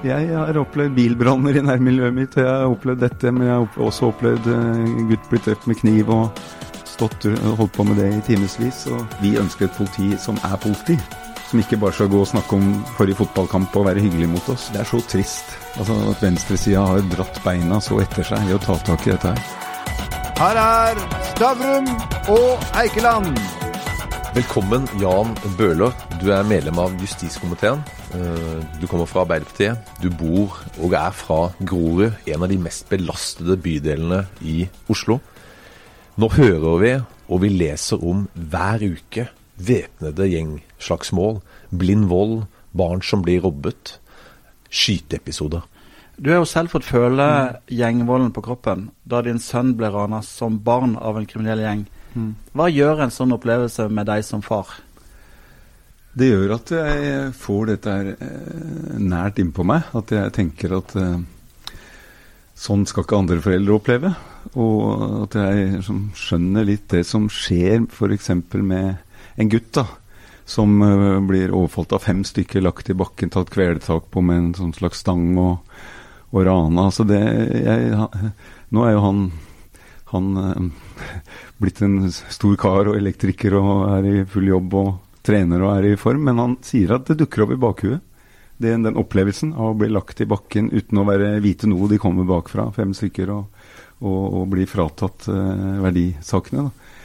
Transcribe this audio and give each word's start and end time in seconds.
Jeg 0.00 0.30
har 0.32 0.56
opplevd 0.56 0.94
bilbranner 0.96 1.58
i 1.60 1.62
nærmiljøet 1.64 2.14
mitt, 2.16 2.36
og 2.38 2.46
jeg 2.46 2.50
har 2.50 2.72
opplevd 2.72 3.02
dette, 3.04 3.32
men 3.36 3.46
jeg 3.46 3.52
har 3.52 3.84
også 3.84 4.08
opplevd 4.08 4.48
uh, 4.48 5.02
gutt 5.10 5.28
bli 5.28 5.40
drept 5.44 5.66
med 5.68 5.80
kniv 5.82 6.12
og 6.14 6.40
stått 6.88 7.28
og 7.28 7.58
holdt 7.60 7.74
på 7.76 7.84
med 7.88 8.00
det 8.00 8.08
i 8.16 8.22
timevis. 8.32 8.86
Vi 9.20 9.36
ønsker 9.40 9.68
et 9.68 9.76
politi 9.76 10.14
som 10.20 10.40
er 10.48 10.56
politi. 10.62 10.96
Som 11.50 11.60
ikke 11.60 11.80
bare 11.82 11.96
skal 11.96 12.10
gå 12.12 12.20
og 12.22 12.28
snakke 12.30 12.56
om 12.56 12.66
forrige 12.96 13.18
fotballkamp 13.18 13.76
og 13.76 13.88
være 13.88 14.04
hyggelig 14.04 14.28
mot 14.30 14.52
oss. 14.52 14.68
Det 14.70 14.84
er 14.84 14.88
så 14.88 15.00
trist 15.10 15.56
altså, 15.76 15.96
at 16.12 16.22
venstresida 16.22 16.84
har 16.86 17.08
dratt 17.10 17.40
beina 17.44 17.80
så 17.82 17.98
etter 18.04 18.28
seg 18.30 18.46
i 18.46 18.54
å 18.54 18.62
ta 18.62 18.78
tak 18.86 19.08
i 19.08 19.16
dette 19.16 19.34
her. 19.34 19.58
Her 20.40 20.62
er 20.62 21.02
Stavrum 21.32 21.90
og 22.32 22.70
Eikeland. 22.78 23.34
Velkommen, 24.30 24.84
Jan 25.02 25.32
Bøhler. 25.58 25.90
Du 26.20 26.28
er 26.30 26.44
medlem 26.46 26.78
av 26.78 26.92
justiskomiteen. 27.02 27.80
Eh, 28.14 28.60
du 28.78 28.86
kommer 28.86 29.08
fra 29.10 29.24
Arbeiderpartiet. 29.24 29.90
Du 29.98 30.06
bor 30.06 30.54
og 30.78 30.94
er 30.94 31.10
fra 31.10 31.38
Grorud, 31.58 32.14
en 32.30 32.44
av 32.46 32.52
de 32.52 32.60
mest 32.62 32.86
belastede 32.86 33.56
bydelene 33.58 34.20
i 34.46 34.68
Oslo. 34.86 35.18
Nå 36.14 36.30
hører 36.36 36.78
vi 36.78 36.94
og 37.26 37.42
vi 37.42 37.50
leser 37.50 38.06
om 38.06 38.28
hver 38.34 38.86
uke 38.86 39.26
væpnede 39.58 40.30
gjengslagsmål, 40.30 41.40
blind 41.74 42.06
vold, 42.14 42.44
barn 42.70 43.02
som 43.02 43.26
blir 43.26 43.42
robbet, 43.42 43.96
skyteepisoder. 44.70 45.66
Du 46.14 46.30
har 46.30 46.44
jo 46.44 46.46
selv 46.46 46.70
fått 46.70 46.86
føle 46.86 47.26
gjengvolden 47.66 48.30
på 48.30 48.46
kroppen 48.46 48.92
da 49.02 49.24
din 49.26 49.42
sønn 49.42 49.74
ble 49.74 49.90
rana 49.90 50.22
som 50.22 50.62
barn 50.62 50.94
av 50.94 51.18
en 51.18 51.26
kriminell 51.26 51.66
gjeng. 51.66 51.88
Hva 52.56 52.68
gjør 52.70 53.04
en 53.04 53.12
sånn 53.14 53.34
opplevelse 53.36 53.88
med 53.92 54.08
deg 54.10 54.24
som 54.26 54.42
far? 54.42 54.78
Det 56.10 56.26
gjør 56.26 56.56
at 56.56 56.72
jeg 56.74 57.28
får 57.38 57.68
dette 57.70 57.92
her 57.94 58.08
eh, 58.16 58.96
nært 58.98 59.38
innpå 59.38 59.62
meg. 59.66 59.86
At 59.94 60.10
jeg 60.14 60.34
tenker 60.34 60.74
at 60.80 60.96
eh, 60.98 61.20
sånn 62.58 62.82
skal 62.88 63.06
ikke 63.06 63.20
andre 63.20 63.38
foreldre 63.44 63.76
oppleve. 63.78 64.12
Og 64.58 65.24
at 65.24 65.38
jeg 65.38 65.70
liksom, 65.76 66.02
skjønner 66.18 66.66
litt 66.66 66.88
det 66.90 67.04
som 67.06 67.28
skjer 67.30 67.86
f.eks. 67.86 68.30
med 68.58 68.98
en 69.40 69.52
gutt 69.52 69.70
da, 69.76 69.86
som 70.48 70.80
uh, 70.82 71.20
blir 71.22 71.54
overfalt 71.54 71.94
av 71.94 72.02
fem 72.04 72.24
stykker, 72.26 72.64
lagt 72.64 72.90
i 72.90 72.96
bakken, 72.98 73.30
tatt 73.30 73.52
kvelertak 73.54 74.08
på 74.10 74.22
med 74.24 74.40
en 74.40 74.54
sånn 74.58 74.74
slags 74.74 75.04
stang 75.04 75.36
og, 75.38 75.60
og 76.32 76.42
rana. 76.48 76.88
Altså 76.88 77.06
det, 77.08 77.20
jeg, 77.20 78.32
nå 78.74 78.84
er 78.86 78.96
jo 78.96 79.04
han, 79.04 79.22
han 80.10 80.36
eh, 80.36 81.14
blitt 81.62 81.82
en 81.86 82.10
stor 82.10 82.58
kar 82.60 82.90
og 82.90 82.98
elektriker 82.98 83.56
og 83.60 83.88
er 83.94 84.10
i 84.10 84.26
full 84.28 84.50
jobb 84.50 84.76
og 84.80 84.92
trener 85.26 85.62
og 85.64 85.74
er 85.76 85.90
i 85.90 85.98
form, 86.00 86.24
men 86.28 86.40
han 86.40 86.56
sier 86.64 86.96
at 86.96 87.10
det 87.10 87.20
dukker 87.20 87.44
opp 87.44 87.54
i 87.54 87.60
bakhuet. 87.60 88.06
Det, 88.60 88.74
den 88.76 88.98
opplevelsen 89.00 89.54
av 89.56 89.70
å 89.70 89.76
bli 89.80 89.88
lagt 89.88 90.20
i 90.20 90.28
bakken 90.28 90.68
uten 90.74 91.00
å 91.00 91.06
være, 91.08 91.38
vite 91.40 91.68
noe 91.70 91.88
de 91.88 91.96
kommer 92.00 92.28
bakfra, 92.28 92.66
fem 92.76 92.92
stykker, 92.96 93.30
og, 93.32 93.68
og, 94.04 94.24
og 94.40 94.50
bli 94.52 94.66
fratatt 94.68 95.30
eh, 95.32 95.78
verdisakene. 95.80 96.66
Da. 96.66 96.96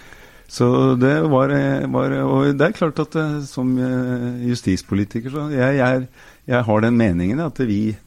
Så 0.51 0.67
det 0.99 1.13
var, 1.31 1.51
var, 1.89 2.13
Og 2.21 2.51
det 2.53 2.67
er 2.67 2.75
klart 2.75 2.99
at 3.01 3.15
uh, 3.17 3.39
som 3.47 3.71
uh, 3.79 4.35
justispolitiker 4.45 5.33
så 5.33 5.47
jeg, 5.49 5.79
jeg, 5.79 6.03
jeg, 6.45 6.59
har 6.67 6.83
den 6.85 6.99
meningen 6.99 7.41
at 7.43 7.59
vi 7.65 7.97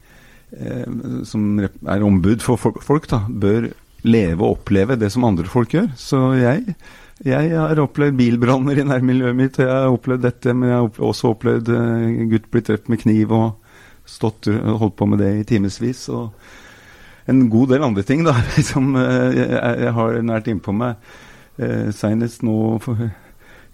som 1.29 1.59
er 1.61 2.01
ombud 2.01 2.41
for 2.41 2.57
folk, 2.57 3.03
da, 3.11 3.19
bør 3.29 3.67
leve 4.07 4.43
og 4.43 4.59
oppleve 4.59 4.97
det 4.99 5.11
som 5.13 5.27
andre 5.27 5.49
folk 5.49 5.73
gjør. 5.75 5.89
Så 5.99 6.19
jeg, 6.39 6.75
jeg 7.25 7.53
har 7.55 7.81
opplevd 7.83 8.17
bilbranner 8.19 8.79
i 8.79 8.87
nærmiljøet 8.87 9.37
mitt, 9.37 9.59
og 9.59 9.65
jeg 9.65 9.75
har 9.75 9.95
opplevd 9.95 10.25
dette, 10.27 10.55
men 10.55 10.71
jeg 10.71 10.77
har 10.77 11.03
også 11.09 11.33
opplevd 11.33 11.73
uh, 11.73 12.07
gutt 12.31 12.49
bli 12.51 12.63
drept 12.69 12.91
med 12.91 13.03
kniv 13.03 13.35
og 13.35 13.49
stått 14.09 14.49
holdt 14.49 14.97
på 14.97 15.07
med 15.09 15.21
det 15.21 15.33
i 15.37 15.47
timevis. 15.47 16.07
Og 16.09 16.31
en 17.29 17.45
god 17.51 17.75
del 17.75 17.85
andre 17.85 18.05
ting 18.07 18.23
da, 18.25 18.35
som 18.71 18.93
uh, 18.97 19.29
jeg, 19.35 19.49
jeg, 19.51 19.95
har 19.99 20.21
nært 20.25 20.51
innpå 20.51 20.75
meg. 20.75 20.99
Uh, 21.59 21.89
Seinest 21.95 22.45
nå 22.47 22.77
for, 22.83 23.09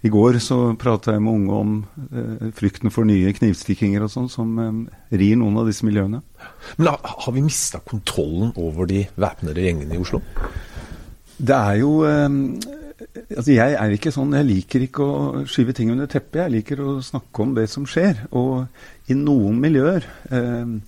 i 0.06 0.12
går 0.12 0.38
så 0.42 0.58
prata 0.78 1.16
jeg 1.16 1.24
med 1.24 1.34
unge 1.40 1.58
om 1.60 1.74
eh, 2.06 2.48
frykten 2.56 2.92
for 2.94 3.08
nye 3.08 3.34
knivstikkinger 3.36 4.06
og 4.06 4.12
sånn, 4.12 4.30
som 4.32 4.56
eh, 4.62 5.18
rir 5.18 5.36
noen 5.40 5.58
av 5.60 5.68
disse 5.68 5.86
miljøene. 5.86 6.22
Men 6.78 6.92
har, 6.92 7.02
har 7.26 7.36
vi 7.36 7.44
mista 7.44 7.82
kontrollen 7.84 8.54
over 8.62 8.88
de 8.90 9.04
væpnede 9.18 9.66
gjengene 9.66 9.96
i 9.96 10.02
Oslo? 10.02 10.22
Det 11.36 11.56
er 11.56 11.80
jo 11.82 11.92
eh, 12.08 12.28
altså 13.36 13.52
Jeg 13.52 13.76
er 13.76 13.94
ikke 13.94 14.12
sånn, 14.14 14.34
jeg 14.36 14.48
liker 14.48 14.86
ikke 14.86 15.04
å 15.04 15.44
skyve 15.50 15.74
ting 15.76 15.92
under 15.92 16.08
teppet. 16.10 16.42
Jeg 16.44 16.54
liker 16.58 16.82
å 16.82 16.96
snakke 17.04 17.44
om 17.44 17.54
det 17.56 17.68
som 17.72 17.86
skjer. 17.88 18.24
Og 18.36 19.12
i 19.12 19.16
noen 19.18 19.60
miljøer 19.62 20.06
um, 20.30 20.78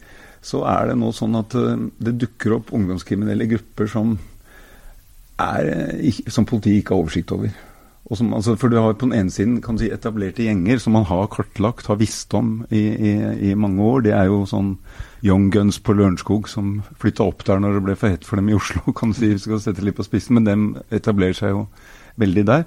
så 0.45 0.63
er 0.71 0.91
det 0.91 0.99
nå 1.01 1.13
sånn 1.15 1.37
at 1.39 1.57
uh, 1.59 1.77
det 2.01 2.17
dukker 2.21 2.57
opp 2.59 2.73
ungdomskriminelle 2.77 3.49
grupper 3.51 3.91
som, 3.93 4.17
er, 5.43 5.73
som 6.33 6.49
politiet 6.49 6.83
ikke 6.83 6.97
har 6.97 7.05
oversikt 7.05 7.35
over. 7.37 7.53
Som, 8.17 8.33
altså, 8.33 8.55
for 8.57 8.73
du 8.73 8.79
har 8.81 8.95
på 8.97 9.05
den 9.05 9.19
ene 9.19 9.33
siden 9.33 9.59
si, 9.77 9.91
etablerte 9.93 10.47
gjenger 10.47 10.81
som 10.81 10.95
man 10.97 11.05
har 11.11 11.27
kartlagt, 11.29 11.91
har 11.91 11.99
visst 12.01 12.33
om 12.35 12.63
i, 12.73 12.81
i, 12.81 13.13
i 13.51 13.55
mange 13.55 13.85
år. 13.85 14.07
Det 14.07 14.15
er 14.17 14.31
jo 14.31 14.47
sånn 14.49 14.79
Young 15.27 15.51
Guns 15.53 15.81
på 15.85 15.93
Lørenskog 15.93 16.49
som 16.49 16.79
flytta 17.01 17.27
opp 17.27 17.45
der 17.45 17.61
når 17.61 17.77
det 17.77 17.83
ble 17.85 17.97
for 17.99 18.15
hett 18.15 18.25
for 18.25 18.41
dem 18.41 18.49
i 18.49 18.57
Oslo, 18.57 18.81
kan 18.97 19.13
du 19.13 19.19
si, 19.19 19.35
vi 19.35 19.43
skal 19.43 19.61
sette 19.61 19.85
litt 19.85 19.99
på 19.99 20.07
spissen. 20.07 20.39
Men 20.39 20.49
dem 20.49 20.71
etablerer 20.89 21.37
seg 21.37 21.53
jo 21.53 21.67
veldig 22.23 22.47
der. 22.49 22.65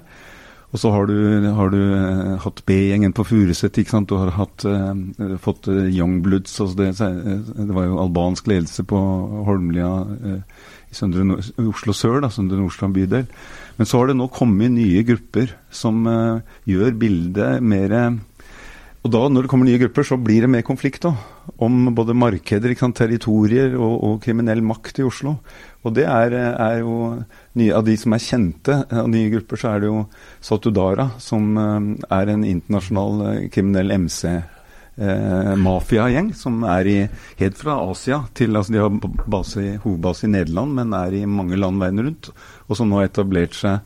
Og 0.72 0.80
så 0.80 0.88
har 0.94 1.04
du, 1.10 1.16
har 1.52 1.68
du 1.68 1.80
eh, 1.82 2.36
hatt 2.40 2.62
B-gjengen 2.64 3.12
på 3.12 3.26
Furuset. 3.28 3.76
Du 4.08 4.14
har 4.16 4.30
hatt, 4.38 4.64
eh, 4.64 5.34
fått 5.42 5.68
Young 5.68 6.22
Bloods. 6.24 6.54
Altså 6.62 6.78
det, 6.78 6.92
det, 7.58 7.74
var 7.74 7.90
jo 7.90 7.98
albansk 8.00 8.48
ledelse 8.48 8.86
på 8.88 9.00
Holmlia 9.48 9.90
i 10.06 10.38
Søndre 10.92 11.40
Oslo 11.64 11.94
sør, 11.96 12.20
da, 12.24 12.30
Søndre 12.32 12.60
Nordstrand 12.60 12.96
bydel. 12.96 13.26
Men 13.78 13.88
så 13.88 14.00
har 14.00 14.10
det 14.10 14.18
nå 14.18 14.28
kommet 14.32 14.74
nye 14.74 15.02
grupper 15.08 15.54
som 15.72 16.04
gjør 16.68 16.98
bildet 17.00 17.64
mer 17.64 17.96
og 19.02 19.10
da, 19.10 19.20
når 19.26 19.44
det 19.44 19.50
kommer 19.50 19.66
nye 19.66 19.80
grupper, 19.82 20.06
så 20.06 20.16
blir 20.20 20.44
det 20.44 20.50
mer 20.52 20.62
konflikt 20.62 21.02
da, 21.02 21.10
om 21.66 21.88
både 21.94 22.14
markeder, 22.14 22.74
territorier 22.94 23.74
og, 23.74 23.96
og, 23.98 24.20
kriminell 24.22 24.62
makt 24.62 25.00
i 25.02 25.06
Oslo. 25.06 25.34
Og 25.82 25.96
det 25.96 26.04
er, 26.06 26.36
er, 26.52 26.76
jo 26.84 27.18
nye 27.58 27.74
Av 27.74 27.82
de 27.84 27.96
som 27.98 28.14
er 28.14 28.22
kjente 28.22 28.76
av 28.86 29.10
nye 29.10 29.32
grupper, 29.32 29.58
så 29.58 29.72
er 29.72 29.82
det 29.82 29.90
jo 29.90 30.04
Satudara, 30.40 31.08
som 31.18 31.50
uh, 31.58 31.80
er 32.14 32.30
en 32.30 32.46
internasjonal 32.46 33.24
uh, 33.26 33.48
kriminell 33.50 33.90
MC. 34.06 34.22
Uh, 34.92 35.54
mafiagjeng 35.56 36.34
som 36.36 36.58
er 36.68 36.88
i, 36.90 36.96
helt 37.38 37.56
fra 37.56 37.78
Asia 37.80 38.18
til 38.36 38.58
altså 38.58 38.74
De 38.74 38.82
har 38.82 39.14
base, 39.24 39.62
hovedbase 39.86 40.26
i 40.28 40.32
Nederland, 40.34 40.74
men 40.76 40.92
er 40.98 41.16
i 41.16 41.22
mange 41.24 41.56
land 41.56 41.80
verden 41.80 42.04
rundt. 42.04 42.28
Og 42.68 42.76
som 42.76 42.90
nå 42.90 43.00
har 43.00 43.08
etablert 43.08 43.56
seg 43.56 43.80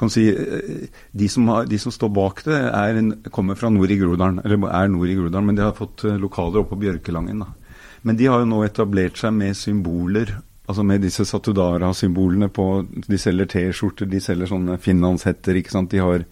kan 0.00 0.10
si, 0.10 0.28
eh, 0.32 0.88
de, 1.12 1.28
som 1.28 1.48
har, 1.52 1.66
de 1.68 1.78
som, 1.78 1.92
står 1.92 2.08
bak 2.16 2.44
det, 2.46 2.56
er, 2.56 3.00
kommer 3.34 3.58
fra 3.60 3.68
nord 3.72 3.92
i 3.92 3.98
Groruddalen, 4.00 4.40
eller 4.44 4.70
er 4.72 4.88
nord 4.88 5.10
i 5.12 5.16
Groruddalen, 5.18 5.50
men 5.50 5.58
de 5.58 5.66
har 5.66 5.76
fått 5.76 6.06
eh, 6.08 6.16
lokaler 6.20 6.62
oppe 6.62 6.72
på 6.72 6.84
Bjørkelangen. 6.86 7.42
Da. 7.44 7.74
Men 8.08 8.16
de 8.16 8.30
har 8.30 8.40
jo 8.40 8.48
nå 8.48 8.62
etablert 8.64 9.20
seg 9.20 9.34
med 9.36 9.58
symboler, 9.58 10.38
altså 10.70 10.86
med 10.86 11.04
disse 11.04 11.26
Satudara-symbolene 11.28 12.48
på 12.54 12.66
De 12.88 13.18
selger 13.20 13.50
T-skjorter, 13.50 14.08
de 14.08 14.22
selger 14.24 14.48
sånne 14.48 14.78
finlandshetter, 14.80 15.58
ikke 15.60 15.74
sant. 15.74 15.92
De 15.92 16.00
har 16.00 16.24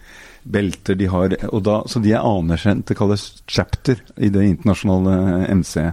belter, 0.48 0.96
de 0.98 1.08
har 1.12 1.34
og 1.50 1.62
da, 1.66 1.82
Så 1.86 2.00
de 2.02 2.14
er 2.16 2.24
anerkjent. 2.24 2.86
Det 2.88 2.96
kalles 2.98 3.42
chapter 3.46 4.00
i 4.16 4.30
det 4.32 4.44
internasjonale 4.46 5.46
MC 5.58 5.90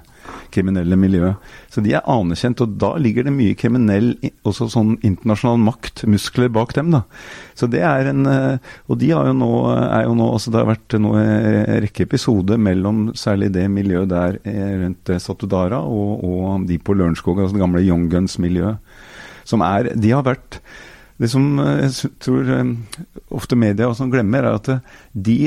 kriminelle 0.53 0.97
miljøet. 0.97 1.41
Så 1.69 1.83
de 1.85 1.93
er 1.97 2.05
anerkjent, 2.09 2.61
og 2.63 2.77
da 2.81 2.93
ligger 3.01 3.27
det 3.27 3.33
mye 3.35 3.57
kriminell, 3.59 4.13
også 4.47 4.69
sånn 4.73 4.95
internasjonal 5.05 5.59
makt, 5.61 6.05
muskler 6.09 6.49
bak 6.53 6.73
dem. 6.77 6.91
da. 6.95 7.03
Så 7.53 7.69
det 7.71 7.81
er 7.81 8.09
en, 8.11 8.25
eh, 8.25 8.57
Og 8.89 8.97
de 8.99 9.11
har 9.11 9.27
jo 9.27 9.33
nå, 9.33 9.51
er 9.91 10.03
jo 10.05 10.15
nå 10.15 10.31
altså 10.31 10.51
Det 10.51 10.59
har 10.59 10.75
vært 10.75 10.99
nå 10.99 11.15
en 11.15 11.81
rekke 11.83 12.03
episoder 12.03 12.57
mellom 12.57 13.13
særlig 13.13 13.51
det 13.51 13.69
miljøet 13.69 14.09
der 14.09 14.39
eh, 14.43 14.77
rundt 14.81 15.09
eh, 15.09 15.19
Satudara 15.19 15.79
og, 15.79 16.23
og 16.23 16.67
de 16.67 16.77
på 16.77 16.93
Lørenskog, 16.93 17.39
altså 17.39 17.53
det 17.53 17.61
gamle 17.61 17.85
Young 17.85 18.09
Guns-miljøet. 18.09 18.77
Som 19.45 19.61
er 19.61 19.93
De 19.95 20.11
har 20.11 20.23
vært 20.23 20.61
det 21.21 21.29
som 21.31 21.45
jeg 21.61 22.11
tror 22.19 22.49
ofte 23.35 23.55
media 23.55 23.87
også 23.87 24.09
glemmer, 24.11 24.43
er 24.43 24.57
at 24.57 24.71
de 25.13 25.37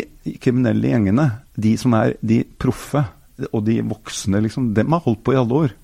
kriminelle 0.40 0.94
gjengene, 0.94 1.26
de 1.60 1.74
som 1.80 1.96
er 1.98 2.14
de 2.24 2.40
proffe, 2.60 3.04
og 3.52 3.60
de 3.66 3.78
voksne, 3.86 4.40
liksom, 4.42 4.72
dem 4.74 4.96
har 4.96 5.04
holdt 5.04 5.22
på 5.26 5.34
i 5.34 5.38
alle 5.38 5.60
år. 5.66 5.74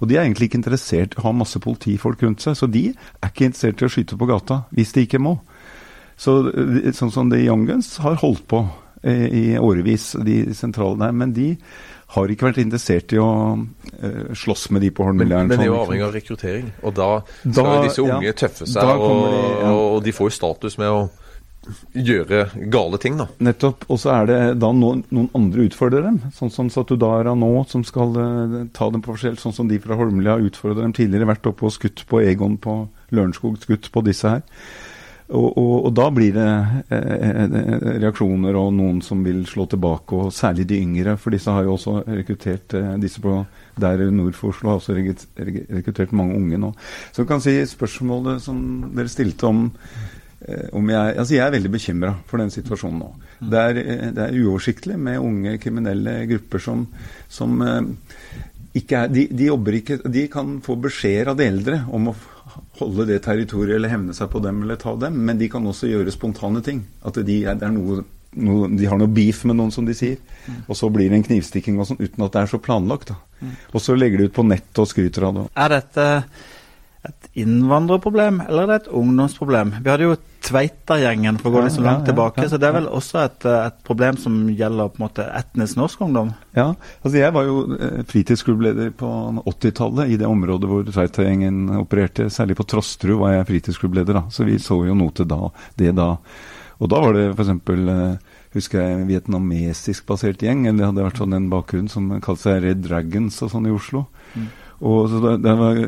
Og 0.00 0.08
de 0.10 0.16
er 0.16 0.24
egentlig 0.24 0.48
ikke 0.48 0.58
interessert 0.58 1.14
i 1.14 1.20
å 1.20 1.28
ha 1.28 1.34
masse 1.36 1.60
politifolk 1.62 2.24
rundt 2.24 2.42
seg, 2.42 2.56
så 2.58 2.66
de 2.70 2.88
er 2.90 3.30
ikke 3.30 3.46
interessert 3.50 3.82
i 3.82 3.86
å 3.86 3.92
skyte 3.92 4.18
på 4.18 4.28
gata 4.28 4.64
hvis 4.74 4.94
de 4.96 5.04
ikke 5.06 5.22
må. 5.22 5.36
Så, 6.16 6.40
sånn 6.94 7.12
som 7.14 7.30
The 7.30 7.40
Young 7.42 7.64
Guns 7.68 7.96
har 8.02 8.18
holdt 8.20 8.44
på 8.50 8.62
eh, 9.02 9.26
i 9.28 9.44
årevis, 9.58 10.12
de 10.26 10.42
sentrale 10.54 10.98
der. 11.00 11.14
Men 11.14 11.34
de 11.34 11.48
har 12.14 12.30
ikke 12.30 12.48
vært 12.48 12.62
interessert 12.62 13.12
i 13.14 13.18
å 13.22 13.28
uh, 13.56 14.30
slåss 14.36 14.68
med 14.74 14.84
de 14.84 14.92
på 14.94 15.06
Holmlia. 15.06 15.42
Men, 15.42 15.50
men 15.50 15.60
det 15.60 15.66
er 15.66 15.72
jo 15.72 15.80
avhengig 15.82 16.06
av 16.06 16.14
rekruttering, 16.14 16.70
og 16.82 16.96
da 16.96 17.10
skal 17.42 17.68
da, 17.70 17.82
disse 17.84 18.04
unge 18.04 18.30
ja, 18.30 18.38
tøffe 18.44 18.70
seg, 18.70 18.94
og, 18.94 19.20
de, 19.26 19.44
ja. 19.60 19.74
og, 19.74 20.00
de, 20.04 20.14
får 20.14 20.30
jo 20.30 20.36
status 20.38 20.78
med 20.80 20.92
å 20.94 21.04
gjøre 21.96 22.42
gale 22.72 23.00
ting, 23.00 23.16
da. 23.16 23.28
Nettopp. 23.46 23.86
Og 23.88 24.00
så 24.02 24.12
er 24.18 24.28
det 24.28 24.38
da 24.60 24.70
noen, 24.76 25.04
noen 25.14 25.30
andre 25.36 25.68
utfordrer 25.68 26.04
dem. 26.04 26.18
Sånn 26.36 26.52
som 26.52 26.70
Satudara 26.72 27.32
nå, 27.38 27.52
som 27.70 27.84
skal 27.88 28.12
uh, 28.18 28.58
ta 28.76 28.90
dem 28.92 29.04
på 29.04 29.14
forskjell. 29.14 29.38
Sånn 29.40 29.56
som 29.56 29.70
de 29.70 29.80
fra 29.82 29.96
Holmlia 29.98 30.36
utfordrer 30.44 30.84
dem 30.84 30.96
tidligere. 30.96 31.30
Vært 31.32 31.48
oppe 31.50 31.68
og 31.70 31.72
skutt 31.74 32.04
på 32.10 32.20
Egon 32.24 32.58
på 32.60 32.82
Lørenskog, 33.16 33.56
skutt 33.64 33.88
på 33.94 34.04
disse 34.04 34.36
her. 34.36 34.44
Og, 35.24 35.56
og, 35.56 35.86
og, 35.86 35.90
da 35.96 36.10
blir 36.12 36.34
det 36.36 36.48
eh, 36.92 37.54
reaksjoner 38.02 38.56
og 38.60 38.74
noen 38.76 38.98
som 39.04 39.22
vil 39.24 39.46
slå 39.48 39.64
tilbake, 39.72 40.18
og 40.18 40.34
særlig 40.36 40.66
de 40.68 40.80
yngre. 40.84 41.16
For 41.20 41.32
disse 41.32 41.52
har 41.54 41.64
jo 41.64 41.78
også 41.78 42.02
rekruttert 42.04 42.76
eh, 42.76 42.90
disse 43.00 43.22
på 43.24 43.38
der 43.80 44.04
nord 44.12 44.36
for 44.36 44.52
Oslo 44.52 44.70
har 44.70 44.82
også 44.82 44.94
rekruttert 44.94 46.12
mange 46.12 46.36
unge 46.36 46.60
nå. 46.60 46.74
Så 47.12 47.24
du 47.24 47.30
kan 47.30 47.40
si 47.42 47.56
spørsmålet 47.66 48.44
som 48.44 48.58
dere 48.94 49.10
stilte 49.10 49.48
om 49.48 49.64
eh, 50.44 50.68
om 50.76 50.92
jeg, 50.92 51.16
altså 51.16 51.38
jeg 51.38 51.46
er 51.46 51.56
veldig 51.56 51.72
bekymra 51.72 52.12
for 52.28 52.44
den 52.44 52.52
situasjonen 52.52 53.00
nå. 53.00 53.10
Mm. 53.14 53.48
Det 53.48 53.62
er, 53.62 53.80
eh, 53.80 54.06
det 54.12 54.26
er, 54.26 54.38
uoversiktlig 54.44 54.98
med 55.08 55.24
unge 55.24 55.56
kriminelle 55.62 56.18
grupper 56.30 56.62
som, 56.68 56.84
som 57.32 57.64
eh, 57.64 57.80
er 58.84 59.08
de, 59.08 59.28
de, 59.30 59.50
ikke 59.78 60.00
De 60.04 60.28
kan 60.28 60.58
få 60.60 60.76
beskjeder 60.76 61.32
av 61.32 61.40
de 61.40 61.48
eldre 61.48 61.84
om 61.94 62.12
å 62.12 62.16
holde 62.80 63.06
det 63.08 63.20
territoriet 63.24 63.78
eller 63.78 63.92
hevne 63.92 64.16
seg 64.16 64.30
på 64.32 64.42
dem 64.44 64.62
eller 64.64 64.78
ta 64.80 64.94
dem, 64.98 65.20
men 65.26 65.38
de 65.40 65.48
kan 65.52 65.66
også 65.66 65.90
gjøre 65.90 66.14
spontane 66.14 66.62
ting. 66.64 66.82
At 67.06 67.18
de, 67.26 67.38
er, 67.44 67.60
er 67.60 67.74
noe, 67.74 68.02
noe, 68.40 68.70
de 68.74 68.88
har 68.90 69.00
noe 69.00 69.12
beef 69.14 69.44
med 69.48 69.58
noen, 69.60 69.72
som 69.74 69.86
de 69.86 69.94
sier. 69.96 70.18
Mm. 70.46 70.64
Og 70.66 70.78
så 70.78 70.90
blir 70.92 71.10
det 71.10 71.20
en 71.20 71.28
knivstikking 71.28 71.78
og 71.78 71.90
sånn, 71.90 72.02
uten 72.02 72.26
at 72.26 72.34
det 72.34 72.42
er 72.42 72.52
så 72.54 72.60
planlagt. 72.62 73.14
Mm. 73.40 73.54
Og 73.72 73.84
så 73.84 73.96
legger 73.98 74.20
de 74.20 74.28
ut 74.28 74.36
på 74.36 74.46
nett 74.46 74.82
og 74.82 74.90
skryter 74.90 75.28
av 75.28 75.38
det. 75.38 75.46
Er 75.64 75.76
dette 75.78 76.10
et 76.18 76.52
innvandrerproblem, 77.34 78.40
eller 78.46 78.62
er 78.62 78.70
det 78.70 78.76
et 78.82 78.94
ungdomsproblem? 78.94 79.74
Vi 79.82 79.90
hadde 79.90 80.06
jo 80.06 80.16
Tveita-gjengen, 80.44 81.38
for 81.40 81.48
å 81.48 81.54
gå 81.54 81.62
litt 81.64 81.72
så 81.72 81.82
langt 81.84 82.04
tilbake. 82.04 82.44
Så 82.50 82.58
det 82.60 82.68
er 82.68 82.74
vel 82.76 82.88
også 82.92 83.22
et, 83.22 83.46
et, 83.48 83.78
problem 83.86 84.18
som 84.20 84.34
gjelder 84.52 84.90
på 84.92 85.00
en 85.00 85.04
måte 85.06 85.24
etnisk 85.38 85.78
norsk 85.80 86.02
ungdom? 86.04 86.34
Ja, 86.52 86.66
altså 87.00 87.16
jeg 87.16 87.32
var 87.32 87.48
jo 87.48 87.62
fritidsklubbleder 88.10 88.92
på 89.00 89.08
80-tallet 89.40 90.12
i 90.12 90.18
det 90.20 90.28
området 90.28 90.68
hvor 90.68 90.84
Tveita-gjengen 90.90 91.78
opererte. 91.80 92.28
Særlig 92.32 92.58
på 92.60 92.68
Trosterud 92.74 93.22
var 93.22 93.38
jeg 93.38 93.48
fritidsklubbleder, 93.54 94.20
da. 94.20 94.26
Så 94.34 94.44
vi 94.44 94.60
så 94.60 94.82
jo 94.84 94.98
noe 94.98 95.16
til 95.16 95.30
da, 95.32 95.48
det 95.80 95.94
da. 95.96 96.12
Og 96.82 96.90
da 96.92 97.00
var 97.00 97.16
det 97.16 97.30
f.eks. 97.32 97.54
Eh, 97.54 98.34
husker 98.54 98.82
jeg 98.82 98.98
en 98.98 99.08
vietnamesisk 99.08 100.04
basert 100.06 100.42
gjeng. 100.44 100.66
eller 100.66 100.78
Det 100.82 100.90
hadde 100.90 101.06
vært 101.08 101.22
sånn 101.22 101.38
en 101.38 101.48
bakgrunn 101.50 101.88
som 101.90 102.12
kalte 102.20 102.44
seg 102.44 102.60
Red 102.66 102.84
Dragons 102.84 103.40
og 103.42 103.50
sånn 103.54 103.70
i 103.70 103.74
Oslo. 103.74 104.04
Mm. 104.34 104.50
Og 104.82 105.08
så 105.10 105.20
det, 105.22 105.36
det 105.44 105.54
var, 105.58 105.80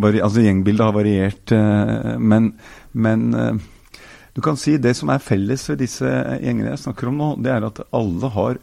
var, 0.00 0.18
altså 0.26 0.44
Gjengbildet 0.44 0.86
har 0.86 0.96
variert, 0.96 1.52
eh, 1.52 2.14
men, 2.18 2.52
men 2.92 3.26
eh, 3.34 3.98
du 4.34 4.40
kan 4.42 4.56
si 4.58 4.78
Det 4.82 4.94
som 4.98 5.12
er 5.14 5.22
felles 5.22 5.66
ved 5.70 5.82
disse 5.84 6.08
gjengene 6.42 6.72
jeg 6.72 6.84
snakker 6.86 7.10
om 7.10 7.20
nå, 7.20 7.28
det 7.44 7.52
er 7.54 7.68
at 7.68 7.84
alle 7.94 8.30
har 8.34 8.58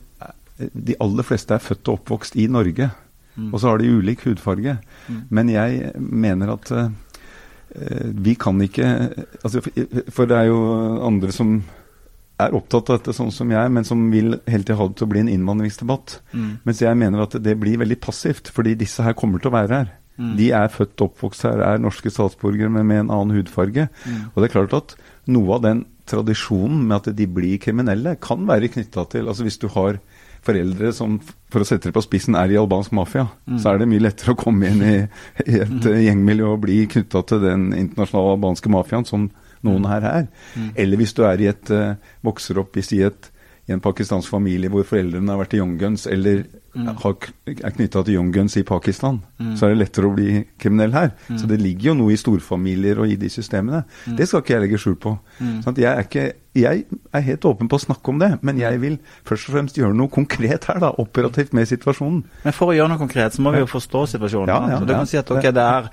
De 0.58 0.98
aller 1.00 1.28
fleste 1.28 1.56
er 1.56 1.64
født 1.64 1.88
og 1.88 2.02
oppvokst 2.02 2.36
i 2.38 2.50
Norge. 2.52 2.90
Mm. 3.36 3.54
Og 3.54 3.62
så 3.62 3.72
har 3.72 3.80
de 3.80 3.94
ulik 3.96 4.26
hudfarge. 4.28 4.76
Mm. 5.08 5.22
Men 5.34 5.50
jeg 5.50 5.94
mener 5.98 6.52
at 6.54 6.72
vi 8.22 8.34
kan 8.36 8.60
ikke 8.62 8.86
altså, 9.42 9.62
For 10.12 10.28
det 10.28 10.38
er 10.38 10.50
jo 10.52 10.60
andre 11.08 11.32
som 11.34 11.56
er 12.42 12.58
opptatt 12.58 12.90
av 12.90 13.00
dette 13.00 13.16
sånn 13.16 13.32
som 13.34 13.52
jeg, 13.54 13.72
men 13.74 13.88
som 13.88 14.04
vil 14.14 14.36
hele 14.50 14.66
tiden 14.66 14.80
ha 14.80 14.88
det 14.90 15.00
til 15.00 15.08
å 15.08 15.12
bli 15.14 15.24
en 15.24 15.32
innvandringsdebatt. 15.32 16.18
Mm. 16.34 16.52
Mens 16.68 16.84
jeg 16.84 17.00
mener 17.00 17.26
at 17.26 17.38
det 17.44 17.58
blir 17.62 17.82
veldig 17.82 18.00
passivt, 18.04 18.52
fordi 18.54 18.76
disse 18.80 19.06
her 19.06 19.18
kommer 19.18 19.42
til 19.42 19.52
å 19.52 19.58
være 19.58 19.82
her. 19.82 19.94
Mm. 20.22 20.34
De 20.38 20.50
er 20.54 20.74
født 20.74 21.02
og 21.02 21.12
oppvokst 21.12 21.48
her, 21.48 21.64
er 21.66 21.82
norske 21.82 22.12
statsborgere, 22.14 22.70
men 22.74 22.88
med 22.90 23.06
en 23.06 23.14
annen 23.16 23.40
hudfarge. 23.40 23.88
Mm. 24.06 24.24
Og 24.32 24.42
det 24.42 24.50
er 24.50 24.56
klart 24.58 24.78
at 24.78 24.96
noe 25.32 25.58
av 25.58 25.64
den 25.66 25.86
tradisjonen 26.10 26.84
med 26.88 26.98
at 27.00 27.16
de 27.18 27.28
blir 27.30 27.62
kriminelle, 27.62 28.18
kan 28.22 28.44
være 28.50 28.72
knytta 28.74 29.06
til 29.12 29.30
altså 29.30 29.46
Hvis 29.48 29.62
du 29.62 29.70
har 29.72 30.02
foreldre 30.42 30.90
som 30.96 31.20
for 31.54 31.62
å 31.62 31.68
sette 31.68 31.90
det 31.90 31.96
på 31.96 32.02
spissen 32.04 32.36
er 32.38 32.50
i 32.50 32.58
albansk 32.58 32.94
mafia, 32.98 33.28
mm. 33.46 33.60
så 33.62 33.72
er 33.72 33.82
det 33.82 33.90
mye 33.92 34.02
lettere 34.02 34.34
å 34.34 34.40
komme 34.40 34.72
inn 34.72 34.82
i, 34.82 34.96
i 35.46 35.60
et 35.62 35.70
mm. 35.70 36.00
gjengmiljø 36.08 36.50
og 36.56 36.64
bli 36.64 36.80
knytta 36.90 37.22
til 37.30 37.44
den 37.46 37.70
internasjonale 37.78 38.38
albanske 38.38 38.72
mafiaen 38.74 39.08
som 39.08 39.30
noen 39.68 39.86
her 39.90 40.08
her. 40.08 40.26
Mm. 40.56 40.72
Eller 40.84 41.02
hvis 41.02 41.14
du 41.18 41.24
er 41.28 41.42
i 41.42 41.50
et, 41.52 41.72
uh, 41.74 41.94
vokser 42.26 42.60
opp 42.62 42.78
i, 42.78 43.02
et, 43.06 43.32
i 43.68 43.76
en 43.76 43.84
pakistansk 43.84 44.30
familie 44.30 44.72
hvor 44.72 44.88
foreldrene 44.88 45.32
har 45.32 45.42
vært 45.44 45.56
i 45.58 45.62
Young 45.62 45.78
Guns, 45.80 46.08
eller 46.08 46.46
er 46.76 47.74
knytta 47.76 48.04
til 48.06 48.16
Young 48.16 48.32
Guns 48.34 48.56
i 48.60 48.64
Pakistan, 48.68 49.20
mm. 49.42 49.56
så 49.60 49.68
er 49.68 49.74
det 49.74 49.82
lettere 49.82 50.08
å 50.08 50.14
bli 50.16 50.44
kriminell 50.62 50.94
her. 50.96 51.10
Mm. 51.28 51.40
Så 51.42 51.50
det 51.50 51.60
ligger 51.62 51.92
jo 51.92 51.98
noe 52.00 52.14
i 52.14 52.20
storfamilier 52.20 53.02
og 53.04 53.12
i 53.12 53.18
de 53.20 53.30
systemene. 53.32 53.84
Mm. 54.06 54.16
Det 54.20 54.28
skal 54.30 54.44
ikke 54.44 54.56
jeg 54.56 54.64
legge 54.66 54.80
skjul 54.82 54.96
på. 55.02 55.18
Sånn 55.66 55.82
jeg, 55.82 55.92
er 55.92 56.08
ikke, 56.08 56.26
jeg, 56.58 56.86
er 57.12 57.26
helt 57.28 57.48
åpen 57.50 57.70
på 57.72 57.80
å 57.80 57.84
snakke 57.84 58.14
om 58.14 58.22
det, 58.22 58.32
men 58.48 58.60
jeg 58.62 58.80
vil 58.84 58.98
først 59.28 59.50
og 59.50 59.58
fremst 59.58 59.80
gjøre 59.82 59.98
noe 59.98 60.12
konkret 60.14 60.68
her, 60.72 60.82
da, 60.84 60.94
operativt 61.04 61.56
med 61.58 61.68
situasjonen. 61.70 62.24
Men 62.46 62.56
for 62.56 62.72
å 62.72 62.78
gjøre 62.78 62.94
noe 62.94 63.02
konkret, 63.02 63.36
så 63.36 63.44
må 63.44 63.56
vi 63.56 63.64
jo 63.64 63.70
forstå 63.72 64.06
situasjonen. 64.16 64.54
Ja, 64.54 64.76
ja, 64.78 64.82
du 64.84 64.96
kan 64.96 65.10
si 65.10 65.20
at 65.20 65.32
okay, 65.34 65.52
det, 65.56 65.68
er, 65.68 65.90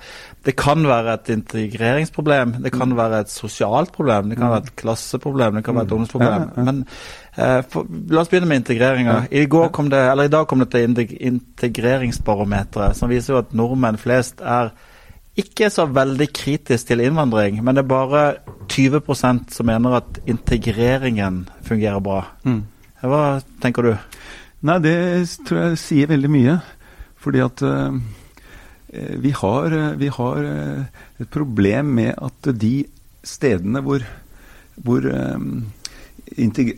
det, 0.47 0.55
kan 0.59 0.85
være 0.87 1.17
et 1.19 1.33
integreringsproblem, 1.35 2.59
det 2.63 2.75
kan 2.75 2.87
mm. 2.87 2.99
være 3.03 3.23
et 3.25 3.33
sosialt 3.33 3.91
problem, 3.95 4.31
det 4.31 4.39
kan 4.39 4.55
være 4.55 4.69
et 4.69 4.77
klasseproblem, 4.79 5.59
det 5.59 5.67
kan 5.67 5.75
være 5.75 5.91
et 5.91 5.97
ungdomsproblem. 5.97 6.53
Men 6.69 6.85
Eh, 7.39 7.59
for, 7.69 7.87
la 8.09 8.23
oss 8.23 8.29
begynne 8.31 8.49
med 8.49 8.63
integreringa. 8.63 9.15
I, 9.31 9.45
kom 9.47 9.89
det, 9.91 9.99
eller 10.11 10.27
I 10.27 10.31
dag 10.33 10.47
kom 10.49 10.59
det 10.59 10.68
til 10.71 10.95
integreringsbarometeret, 11.31 12.97
som 12.97 13.11
viser 13.11 13.35
jo 13.35 13.41
at 13.41 13.53
nordmenn 13.57 13.99
flest 13.99 14.41
er 14.41 14.71
ikke 15.39 15.69
så 15.71 15.85
veldig 15.87 16.27
kritisk 16.35 16.89
til 16.89 17.03
innvandring, 17.03 17.61
men 17.63 17.77
det 17.77 17.83
er 17.85 17.91
bare 17.91 18.23
20% 18.71 19.53
som 19.55 19.69
mener 19.69 19.99
at 20.01 20.19
integreringen 20.27 21.45
fungerer 21.65 22.01
bra. 22.03 22.23
Mm. 22.43 22.63
Hva 22.99 23.23
tenker 23.63 23.85
du? 23.85 23.93
Nei, 24.67 24.79
Det 24.83 24.95
tror 25.47 25.61
jeg 25.61 25.79
sier 25.79 26.11
veldig 26.11 26.31
mye. 26.31 26.57
Fordi 27.19 27.41
at 27.43 27.63
uh, 27.63 27.95
vi, 29.19 29.31
har, 29.35 29.75
vi 29.99 30.07
har 30.07 30.47
uh, 30.47 30.83
et 31.19 31.29
problem 31.31 31.93
med 31.99 32.13
at 32.15 32.51
de 32.55 32.85
stedene 33.23 33.81
hvor, 33.83 34.03
hvor 34.79 35.03
um, 35.03 35.67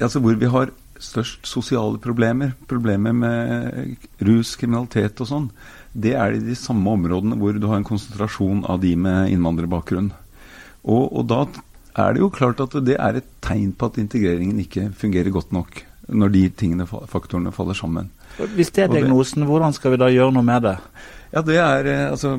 altså 0.01 0.19
hvor 0.19 0.37
vi 0.41 0.49
har 0.49 0.71
størst 1.01 1.47
sosiale 1.49 1.99
problemer, 2.01 2.53
problemer 2.69 3.15
med 3.15 3.97
rus, 4.21 4.55
kriminalitet 4.59 5.21
og 5.23 5.29
sånn, 5.29 5.47
det 5.91 6.13
er 6.15 6.37
i 6.37 6.43
de 6.43 6.55
samme 6.55 6.93
områdene 6.93 7.37
hvor 7.39 7.57
du 7.57 7.67
har 7.67 7.81
en 7.81 7.87
konsentrasjon 7.87 8.63
av 8.69 8.79
de 8.83 8.93
med 8.95 9.33
innvandrerbakgrunn. 9.33 10.11
Og, 10.81 11.03
og 11.09 11.25
da 11.29 11.43
er 11.99 12.13
det 12.13 12.23
jo 12.23 12.31
klart 12.33 12.61
at 12.63 12.77
det 12.85 12.97
er 12.97 13.19
et 13.19 13.31
tegn 13.43 13.73
på 13.75 13.89
at 13.91 13.99
integreringen 14.01 14.61
ikke 14.63 14.89
fungerer 14.97 15.33
godt 15.33 15.51
nok. 15.55 15.81
Når 16.11 16.31
de 16.33 16.45
tingene, 16.57 16.87
faktorene 16.87 17.53
faller 17.55 17.77
sammen. 17.77 18.09
Hvis 18.55 18.71
det 18.75 18.85
er 18.85 18.91
diagnosen, 18.91 19.45
hvordan 19.47 19.75
skal 19.75 19.93
vi 19.93 19.99
da 20.01 20.09
gjøre 20.11 20.33
noe 20.35 20.43
med 20.43 20.65
det? 20.65 20.77
Ja, 21.31 21.43
det 21.45 21.59
er 21.61 21.87
eh, 21.87 22.07
altså 22.11 22.33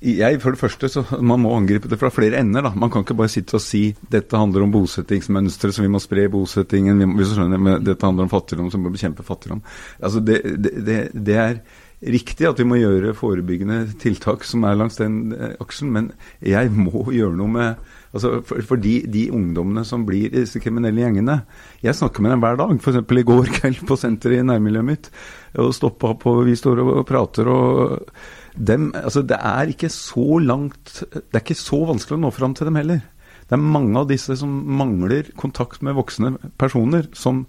jeg, 0.00 0.40
for 0.42 0.52
det 0.52 0.60
første, 0.60 0.88
så 0.92 1.04
Man 1.20 1.40
må 1.40 1.54
angripe 1.56 1.88
det 1.88 1.98
fra 1.98 2.10
flere 2.10 2.40
ender. 2.40 2.62
da. 2.62 2.72
Man 2.74 2.90
kan 2.90 3.02
ikke 3.02 3.16
bare 3.16 3.32
sitte 3.32 3.56
og 3.56 3.64
si 3.64 3.94
dette 4.10 4.36
handler 4.36 4.62
om 4.62 4.72
bosettingsmønstre, 4.72 5.72
så 5.72 5.82
vi 5.82 5.88
må 5.88 5.98
spre 5.98 6.28
bosettingen. 6.28 6.98
Vi 6.98 7.06
må, 7.06 7.24
skjønner, 7.24 7.58
men 7.58 7.84
Dette 7.84 8.06
handler 8.06 8.26
om 8.26 8.32
fattigdom, 8.32 8.70
så 8.70 8.78
vi 8.78 8.84
må 8.84 8.94
bekjempe 8.94 9.26
fattigdom. 9.26 9.62
Altså 10.02 10.20
det, 10.20 10.42
det, 10.44 10.72
det, 10.84 11.00
det, 11.14 11.36
er 11.36 11.60
riktig 12.02 12.46
at 12.46 12.58
vi 12.60 12.68
må 12.68 12.76
gjøre 12.76 13.14
forebyggende 13.16 13.86
tiltak 13.98 14.44
som 14.44 14.64
er 14.68 14.76
langs 14.76 14.98
den 15.00 15.32
aksen, 15.60 15.92
men 15.92 16.10
jeg 16.44 16.70
må 16.70 17.06
gjøre 17.10 17.36
noe 17.38 17.48
med 17.48 17.86
altså 18.12 18.42
for, 18.46 18.60
for 18.64 18.80
de, 18.80 18.98
de, 19.12 19.26
ungdommene 19.34 19.84
som 19.84 20.04
blir 20.08 20.30
disse 20.32 20.60
kriminelle 20.62 21.02
gjengene 21.02 21.40
Jeg 21.82 21.96
snakker 21.96 22.22
med 22.24 22.32
dem 22.32 22.44
hver 22.44 22.56
dag. 22.60 22.72
F.eks. 22.76 23.00
i 23.00 23.26
går 23.32 23.52
kveld 23.58 23.82
på 23.88 23.98
senteret 24.00 24.40
i 24.40 24.46
nærmiljøet 24.46 24.88
mitt. 24.88 25.10
og 25.56 25.74
stoppa 25.74 26.14
på, 26.20 26.42
Vi 26.44 26.56
står 26.56 26.84
og 26.84 27.06
prater. 27.08 27.48
og 27.48 28.10
dem, 28.56 28.88
altså 28.96 29.22
det 29.22 29.36
er 29.36 29.68
ikke 29.68 29.90
så 29.92 30.38
langt 30.40 31.02
Det 31.12 31.34
er 31.34 31.42
ikke 31.42 31.58
så 31.58 31.82
vanskelig 31.88 32.16
å 32.16 32.22
nå 32.24 32.32
fram 32.34 32.54
til 32.56 32.70
dem 32.70 32.78
heller. 32.80 33.02
Det 33.46 33.54
er 33.54 33.62
mange 33.62 34.00
av 34.00 34.08
disse 34.10 34.34
som 34.40 34.50
mangler 34.50 35.28
kontakt 35.38 35.84
med 35.86 35.94
voksne 35.98 36.32
personer, 36.58 37.06
som 37.14 37.44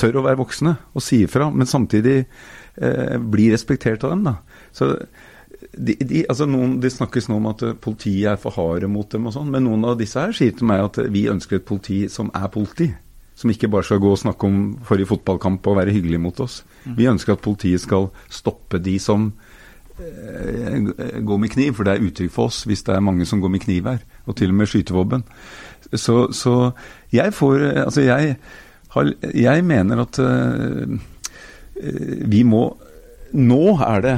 tør 0.00 0.20
å 0.20 0.24
være 0.24 0.40
voksne 0.40 0.76
og 0.96 1.04
si 1.04 1.22
ifra, 1.26 1.50
men 1.52 1.68
samtidig 1.68 2.22
eh, 2.22 3.18
blir 3.20 3.52
respektert 3.52 4.06
av 4.06 4.14
dem. 4.14 4.24
da. 4.30 4.38
Så 4.72 4.94
de, 5.72 5.94
de, 6.00 6.24
altså 6.28 6.46
noen, 6.48 6.78
Det 6.80 6.90
snakkes 6.92 7.28
nå 7.28 7.36
om 7.38 7.50
at 7.52 7.62
politiet 7.84 8.32
er 8.32 8.40
for 8.40 8.56
harde 8.56 8.88
mot 8.88 9.08
dem, 9.12 9.28
og 9.28 9.36
sånn, 9.36 9.52
men 9.52 9.66
noen 9.68 9.84
av 9.92 10.00
disse 10.00 10.20
her 10.20 10.32
sier 10.36 10.56
til 10.56 10.70
meg 10.70 10.86
at 10.86 11.02
vi 11.12 11.28
ønsker 11.30 11.60
et 11.60 11.68
politi 11.68 12.06
som 12.12 12.32
er 12.34 12.48
politi. 12.52 12.88
Som 13.36 13.52
ikke 13.52 13.70
bare 13.72 13.84
skal 13.84 14.00
gå 14.00 14.10
og 14.12 14.20
snakke 14.20 14.48
om 14.48 14.58
forrige 14.86 15.10
fotballkamp 15.12 15.66
og 15.66 15.78
være 15.80 15.92
hyggelig 15.92 16.20
mot 16.20 16.40
oss. 16.44 16.62
Mm. 16.84 16.96
Vi 16.96 17.08
ønsker 17.12 17.36
at 17.36 17.44
politiet 17.44 17.82
skal 17.84 18.10
stoppe 18.30 18.80
de 18.80 18.98
som 19.00 19.32
Eh, 19.32 19.51
gå 21.26 21.36
med 21.38 21.52
kniv, 21.52 21.74
for 21.76 21.86
det 21.86 21.94
er 21.94 22.06
uttrykk 22.06 22.32
for 22.34 22.50
oss 22.50 22.62
hvis 22.68 22.84
det 22.86 22.96
er 22.96 23.04
mange 23.04 23.26
som 23.28 23.42
går 23.42 23.52
med 23.52 23.64
kniv 23.64 23.88
her, 23.90 24.02
og 24.26 24.36
til 24.38 24.52
og 24.52 24.58
med 24.60 24.70
skytevåpen. 24.70 25.24
Så, 25.92 26.32
så, 26.32 26.70
jeg 27.12 27.34
får 27.34 27.66
Altså, 27.84 28.00
jeg, 28.00 28.36
har, 28.94 29.12
jeg 29.34 29.64
mener 29.64 30.00
at 30.00 30.18
uh, 30.18 30.98
vi 32.32 32.42
må 32.42 32.64
Nå 33.32 33.78
er 33.80 34.00
det 34.04 34.16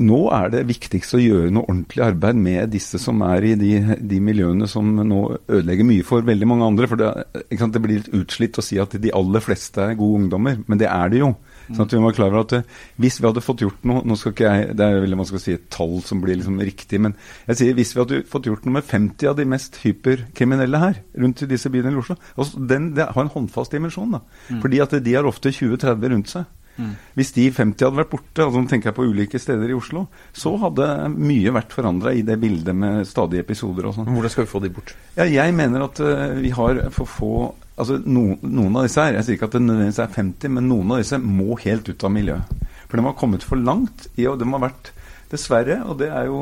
nå 0.00 0.20
er 0.32 0.50
det 0.52 0.62
viktigst 0.68 1.16
å 1.16 1.20
gjøre 1.20 1.52
noe 1.52 1.66
ordentlig 1.66 2.02
arbeid 2.04 2.38
med 2.40 2.72
disse 2.72 2.98
som 3.02 3.20
er 3.26 3.44
i 3.50 3.54
de, 3.58 3.72
de 3.98 4.20
miljøene 4.22 4.68
som 4.70 4.86
nå 4.86 5.20
ødelegger 5.50 5.86
mye 5.88 6.06
for 6.06 6.26
veldig 6.26 6.48
mange 6.48 6.68
andre. 6.70 6.88
For 6.90 7.00
det, 7.00 7.10
det, 7.50 7.82
blir 7.82 7.98
litt 7.98 8.12
utslitt 8.16 8.60
å 8.60 8.64
si 8.64 8.78
at 8.80 8.96
de 9.02 9.12
aller 9.16 9.44
fleste 9.44 9.82
er 9.84 9.98
gode 9.98 10.24
ungdommer, 10.24 10.60
men 10.66 10.80
det 10.80 10.88
er 10.90 11.12
de 11.12 11.24
jo. 11.24 11.32
Sånn 11.70 11.86
at 11.86 11.94
vi 11.94 12.02
være 12.02 12.16
klar 12.16 12.32
over 12.32 12.44
at 12.44 12.54
eh, 12.58 12.78
Hvis 13.00 13.20
vi 13.20 13.28
hadde 13.28 13.44
fått 13.44 13.64
gjort 13.64 13.84
noe 13.88 14.02
nå 14.06 14.16
skal 14.18 14.34
ikke 14.34 14.52
jeg, 14.52 14.76
Det 14.78 14.86
er 14.86 15.02
veldig 15.04 15.18
man 15.20 15.28
skal 15.28 15.42
si 15.42 15.56
et 15.56 15.66
tall 15.72 15.98
som 16.06 16.22
blir 16.22 16.38
liksom 16.40 16.60
riktig, 16.64 17.00
men 17.02 17.16
jeg 17.46 17.60
sier 17.60 17.76
hvis 17.78 17.94
vi 17.94 18.02
hadde 18.02 18.22
fått 18.30 18.48
gjort 18.50 18.66
noe 18.66 18.78
med 18.78 18.86
50 18.86 19.30
av 19.30 19.36
de 19.38 19.46
mest 19.48 19.80
hyperkriminelle 19.84 20.80
her 20.82 21.02
rundt 21.20 21.44
i 21.44 21.50
disse 21.50 21.70
byene 21.72 21.92
i 21.94 22.00
Oslo 22.00 22.16
altså 22.34 22.62
den, 22.70 22.92
Det 22.96 23.10
har 23.14 23.22
en 23.22 23.34
håndfast 23.34 23.74
dimensjon. 23.76 24.16
da, 24.16 24.22
mm. 24.50 24.62
fordi 24.64 24.80
at 24.82 24.96
de 25.04 25.14
har 25.14 25.28
ofte 25.28 25.52
20-30 25.54 26.12
rundt 26.14 26.32
seg. 26.32 26.48
Mm. 26.80 26.92
Hvis 27.18 27.32
de 27.36 27.46
50 27.52 27.86
hadde 27.86 27.98
vært 27.98 28.12
borte, 28.12 28.44
altså 28.44 28.62
tenker 28.70 28.90
jeg 28.90 28.96
på 28.96 29.06
ulike 29.10 29.40
steder 29.42 29.72
i 29.72 29.76
Oslo, 29.76 30.06
så 30.32 30.54
hadde 30.62 30.86
mye 31.12 31.54
vært 31.54 31.74
forandra 31.76 32.14
i 32.16 32.24
det 32.26 32.38
bildet 32.40 32.76
med 32.76 33.08
stadige 33.08 33.44
episoder 33.44 33.90
og 33.90 33.96
sånn. 33.98 34.08
Hvordan 34.14 34.32
skal 34.32 34.46
vi 34.46 34.52
få 34.52 34.62
de 34.64 34.72
bort? 34.74 34.94
Ja, 35.18 35.28
Jeg 35.28 35.56
mener 35.56 35.86
at 35.88 36.00
uh, 36.00 36.38
vi 36.40 36.54
har 36.56 36.86
for 36.94 37.10
få 37.10 37.34
altså 37.80 37.98
no, 38.04 38.24
Noen 38.44 38.78
av 38.78 38.86
disse 38.86 39.02
her, 39.02 39.16
jeg 39.18 39.26
sier 39.26 39.38
ikke 39.38 39.50
at 39.50 39.56
det 39.56 39.64
nødvendigvis 39.64 40.00
er 40.04 40.14
50, 40.16 40.54
men 40.56 40.68
noen 40.70 40.94
av 40.94 41.02
disse 41.02 41.18
må 41.20 41.58
helt 41.64 41.90
ut 41.90 42.06
av 42.06 42.14
miljøet. 42.14 42.64
For 42.86 42.98
de 42.98 43.06
har 43.06 43.18
kommet 43.18 43.46
for 43.46 43.60
langt 43.60 44.08
i, 44.16 44.26
og 44.30 44.40
de 44.40 44.48
har 44.50 44.64
vært 44.68 44.92
Dessverre, 45.30 45.76
og 45.86 46.00
det 46.00 46.08
er 46.10 46.26
jo 46.26 46.40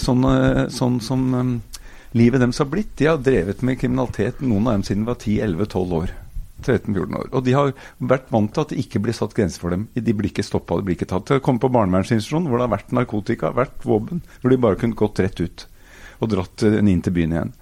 sånn, 0.00 0.22
eh, 0.24 0.62
sånn 0.72 0.94
som 1.04 1.26
um, 1.36 1.50
livet 2.16 2.40
deres 2.40 2.62
har 2.62 2.70
blitt. 2.72 2.94
De 2.96 3.10
har 3.10 3.20
drevet 3.20 3.60
med 3.60 3.76
kriminalitet, 3.82 4.40
noen 4.40 4.64
av 4.64 4.78
dem 4.78 4.86
siden 4.88 5.04
de 5.04 5.10
var 5.10 5.18
10-11-12 5.20 5.92
år. 5.98 6.14
13-14 6.64 7.18
år. 7.20 7.28
Og 7.36 7.44
de 7.44 7.54
har 7.54 7.74
vært 8.00 8.32
vant 8.34 8.48
til 8.50 8.64
at 8.64 8.72
det 8.72 8.80
ikke 8.80 9.02
blir 9.04 9.14
satt 9.14 9.36
grenser 9.36 9.62
for 9.62 9.76
dem. 9.76 9.84
De 9.92 10.14
blir 10.16 10.32
ikke 10.32 10.46
stoppa, 10.46 10.80
de 10.80 10.88
blir 10.88 10.96
ikke 10.96 11.10
tatt. 11.12 11.28
Til 11.28 11.38
å 11.38 11.44
komme 11.44 11.62
på 11.62 11.70
barnevernsinstitusjon 11.76 12.48
hvor 12.48 12.58
det 12.58 12.66
har 12.66 12.74
vært 12.78 12.96
narkotika, 12.96 13.52
vært 13.54 13.84
våpen, 13.86 14.24
hvor 14.40 14.54
de 14.54 14.62
bare 14.64 14.80
kunne 14.80 14.98
gått 14.98 15.20
rett 15.22 15.44
ut 15.44 15.68
og 16.18 16.32
dratt 16.32 16.66
inn 16.68 17.02
til 17.04 17.14
byen 17.14 17.36
igjen 17.36 17.54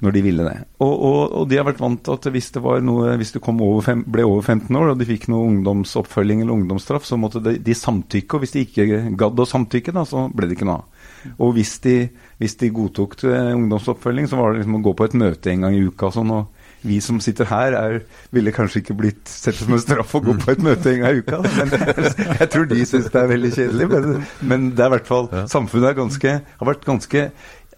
når 0.00 0.14
de 0.16 0.22
ville 0.24 0.44
det. 0.46 0.56
Og, 0.80 0.92
og, 0.92 1.18
og, 1.36 1.42
de 1.50 1.58
har 1.60 1.66
vært 1.68 1.82
vant 1.82 2.00
til 2.04 2.16
at 2.16 2.28
hvis 2.32 2.50
det, 2.54 2.62
var 2.64 2.80
noe, 2.84 3.14
hvis 3.20 3.34
det 3.34 3.42
over 3.44 3.82
fem, 3.84 4.04
ble 4.08 4.24
over 4.24 4.46
15 4.46 4.78
år 4.80 4.92
og 4.94 5.00
de 5.00 5.08
fikk 5.08 5.28
noe 5.32 5.48
ungdomsoppfølging 5.50 6.40
eller 6.40 6.56
ungdomsstraff, 6.56 7.04
så 7.04 7.18
måtte 7.20 7.42
de, 7.44 7.58
de 7.60 7.76
samtykke. 7.76 8.38
Og 8.38 8.44
hvis 8.44 8.56
de 8.56 8.64
ikke 8.64 9.02
gadd 9.20 9.42
å 9.42 9.48
samtykke, 9.48 9.92
da, 9.96 10.06
så 10.08 10.28
ble 10.32 10.48
det 10.48 10.56
ikke 10.56 10.70
noe 10.70 10.80
av. 10.80 10.96
Og 11.36 11.52
hvis 11.58 11.74
de, 11.84 11.96
hvis 12.40 12.56
de 12.62 12.72
godtok 12.72 13.18
ungdomsoppfølging, 13.28 14.30
så 14.30 14.40
var 14.40 14.54
det 14.54 14.62
liksom 14.62 14.80
å 14.80 14.82
gå 14.88 14.96
på 14.96 15.10
et 15.10 15.18
møte 15.20 15.52
en 15.52 15.68
gang 15.68 15.76
i 15.76 15.84
uka 15.84 16.12
sånn. 16.14 16.32
og 16.38 16.56
vi 16.80 16.96
som 17.04 17.18
sitter 17.20 17.44
her, 17.50 17.74
er, 17.76 17.98
ville 18.32 18.52
kanskje 18.56 18.80
ikke 18.80 18.96
blitt 18.96 19.28
sett 19.28 19.58
som 19.58 19.74
en 19.76 19.82
straff 19.82 20.14
å 20.16 20.22
gå 20.24 20.32
på 20.40 20.54
et 20.54 20.62
møte 20.64 20.94
en 20.94 21.02
gang 21.02 21.18
i 21.18 21.20
uka. 21.20 21.40
Men 21.44 21.74
jeg 22.40 22.48
tror 22.54 22.68
de 22.70 22.86
syns 22.88 23.10
det 23.12 23.20
er 23.20 23.32
veldig 23.34 23.50
kjedelig. 23.56 23.88
Men, 23.90 24.24
men 24.40 24.68
det 24.72 24.84
er 24.84 24.92
i 24.92 24.94
hvert 24.96 25.10
fall 25.10 25.28
Samfunnet 25.50 25.98
ganske, 25.98 26.36
har 26.40 26.70
vært 26.70 26.86
ganske 26.88 27.26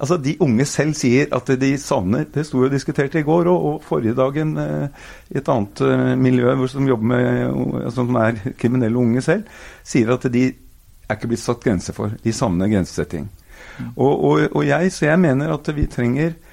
Altså, 0.02 0.18
De 0.18 0.34
unge 0.42 0.66
selv 0.66 0.96
sier 0.98 1.30
at 1.30 1.50
de 1.60 1.68
savner 1.78 2.26
Det 2.34 2.42
sto 2.46 2.64
jo 2.64 2.70
diskutert 2.72 3.14
i 3.14 3.22
går 3.22 3.46
og, 3.52 3.66
og 3.68 3.84
forrige 3.86 4.16
dagen 4.18 4.56
eh, 4.58 5.04
i 5.30 5.38
et 5.38 5.50
annet 5.52 5.82
eh, 5.86 6.14
miljø 6.18 6.56
som 6.68 6.88
jobber 6.88 7.12
med, 7.14 7.84
altså, 7.84 8.02
som 8.02 8.18
er 8.18 8.40
kriminelle 8.58 8.98
unge 8.98 9.22
selv, 9.22 9.46
sier 9.86 10.10
at 10.16 10.26
de 10.32 10.48
er 10.50 11.16
ikke 11.16 11.30
blitt 11.30 11.44
satt 11.44 11.62
grenser 11.62 11.94
for. 11.96 12.14
De 12.24 12.32
savner 12.34 12.70
grensesetting. 12.72 13.28
Mm. 13.78 13.92
Og, 13.96 14.12
og, 14.12 14.48
og 14.52 14.66
jeg, 14.66 14.92
så 14.92 15.06
jeg 15.06 15.20
mener 15.22 15.54
at 15.54 15.70
vi 15.76 15.86
trenger 15.90 16.34
Eh, 16.34 16.51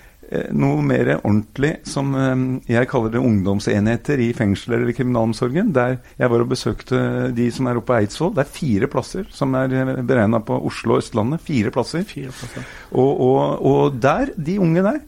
noe 0.54 0.82
mer 0.86 1.16
ordentlig 1.18 1.72
som 1.90 2.12
eh, 2.18 2.42
jeg 2.70 2.90
kaller 2.92 3.14
det 3.14 3.22
ungdomsenheter 3.24 4.22
i 4.22 4.30
fengsler 4.38 4.84
eller 4.84 4.96
kriminalomsorgen. 4.96 5.72
Der 5.74 5.98
jeg 6.20 6.32
var 6.32 6.44
og 6.44 6.52
besøkte 6.52 7.00
de 7.36 7.48
som 7.54 7.70
er 7.70 7.80
oppe 7.80 7.90
på 7.90 7.98
Eidsvoll. 7.98 8.36
Det 8.38 8.44
er 8.44 8.54
fire 8.54 8.90
plasser 8.92 9.30
som 9.34 9.56
er 9.58 9.74
eh, 9.74 9.94
beregna 10.06 10.42
på 10.46 10.60
Oslo 10.70 10.98
og 10.98 11.04
Østlandet. 11.04 11.42
Fire 11.46 11.74
plasser. 11.74 12.06
Fire 12.10 12.34
plasser. 12.36 12.68
Og, 12.92 13.12
og, 13.26 13.66
og, 13.66 14.00
der, 14.02 14.34
de 14.38 14.60
unge 14.62 14.86
der, 14.86 15.00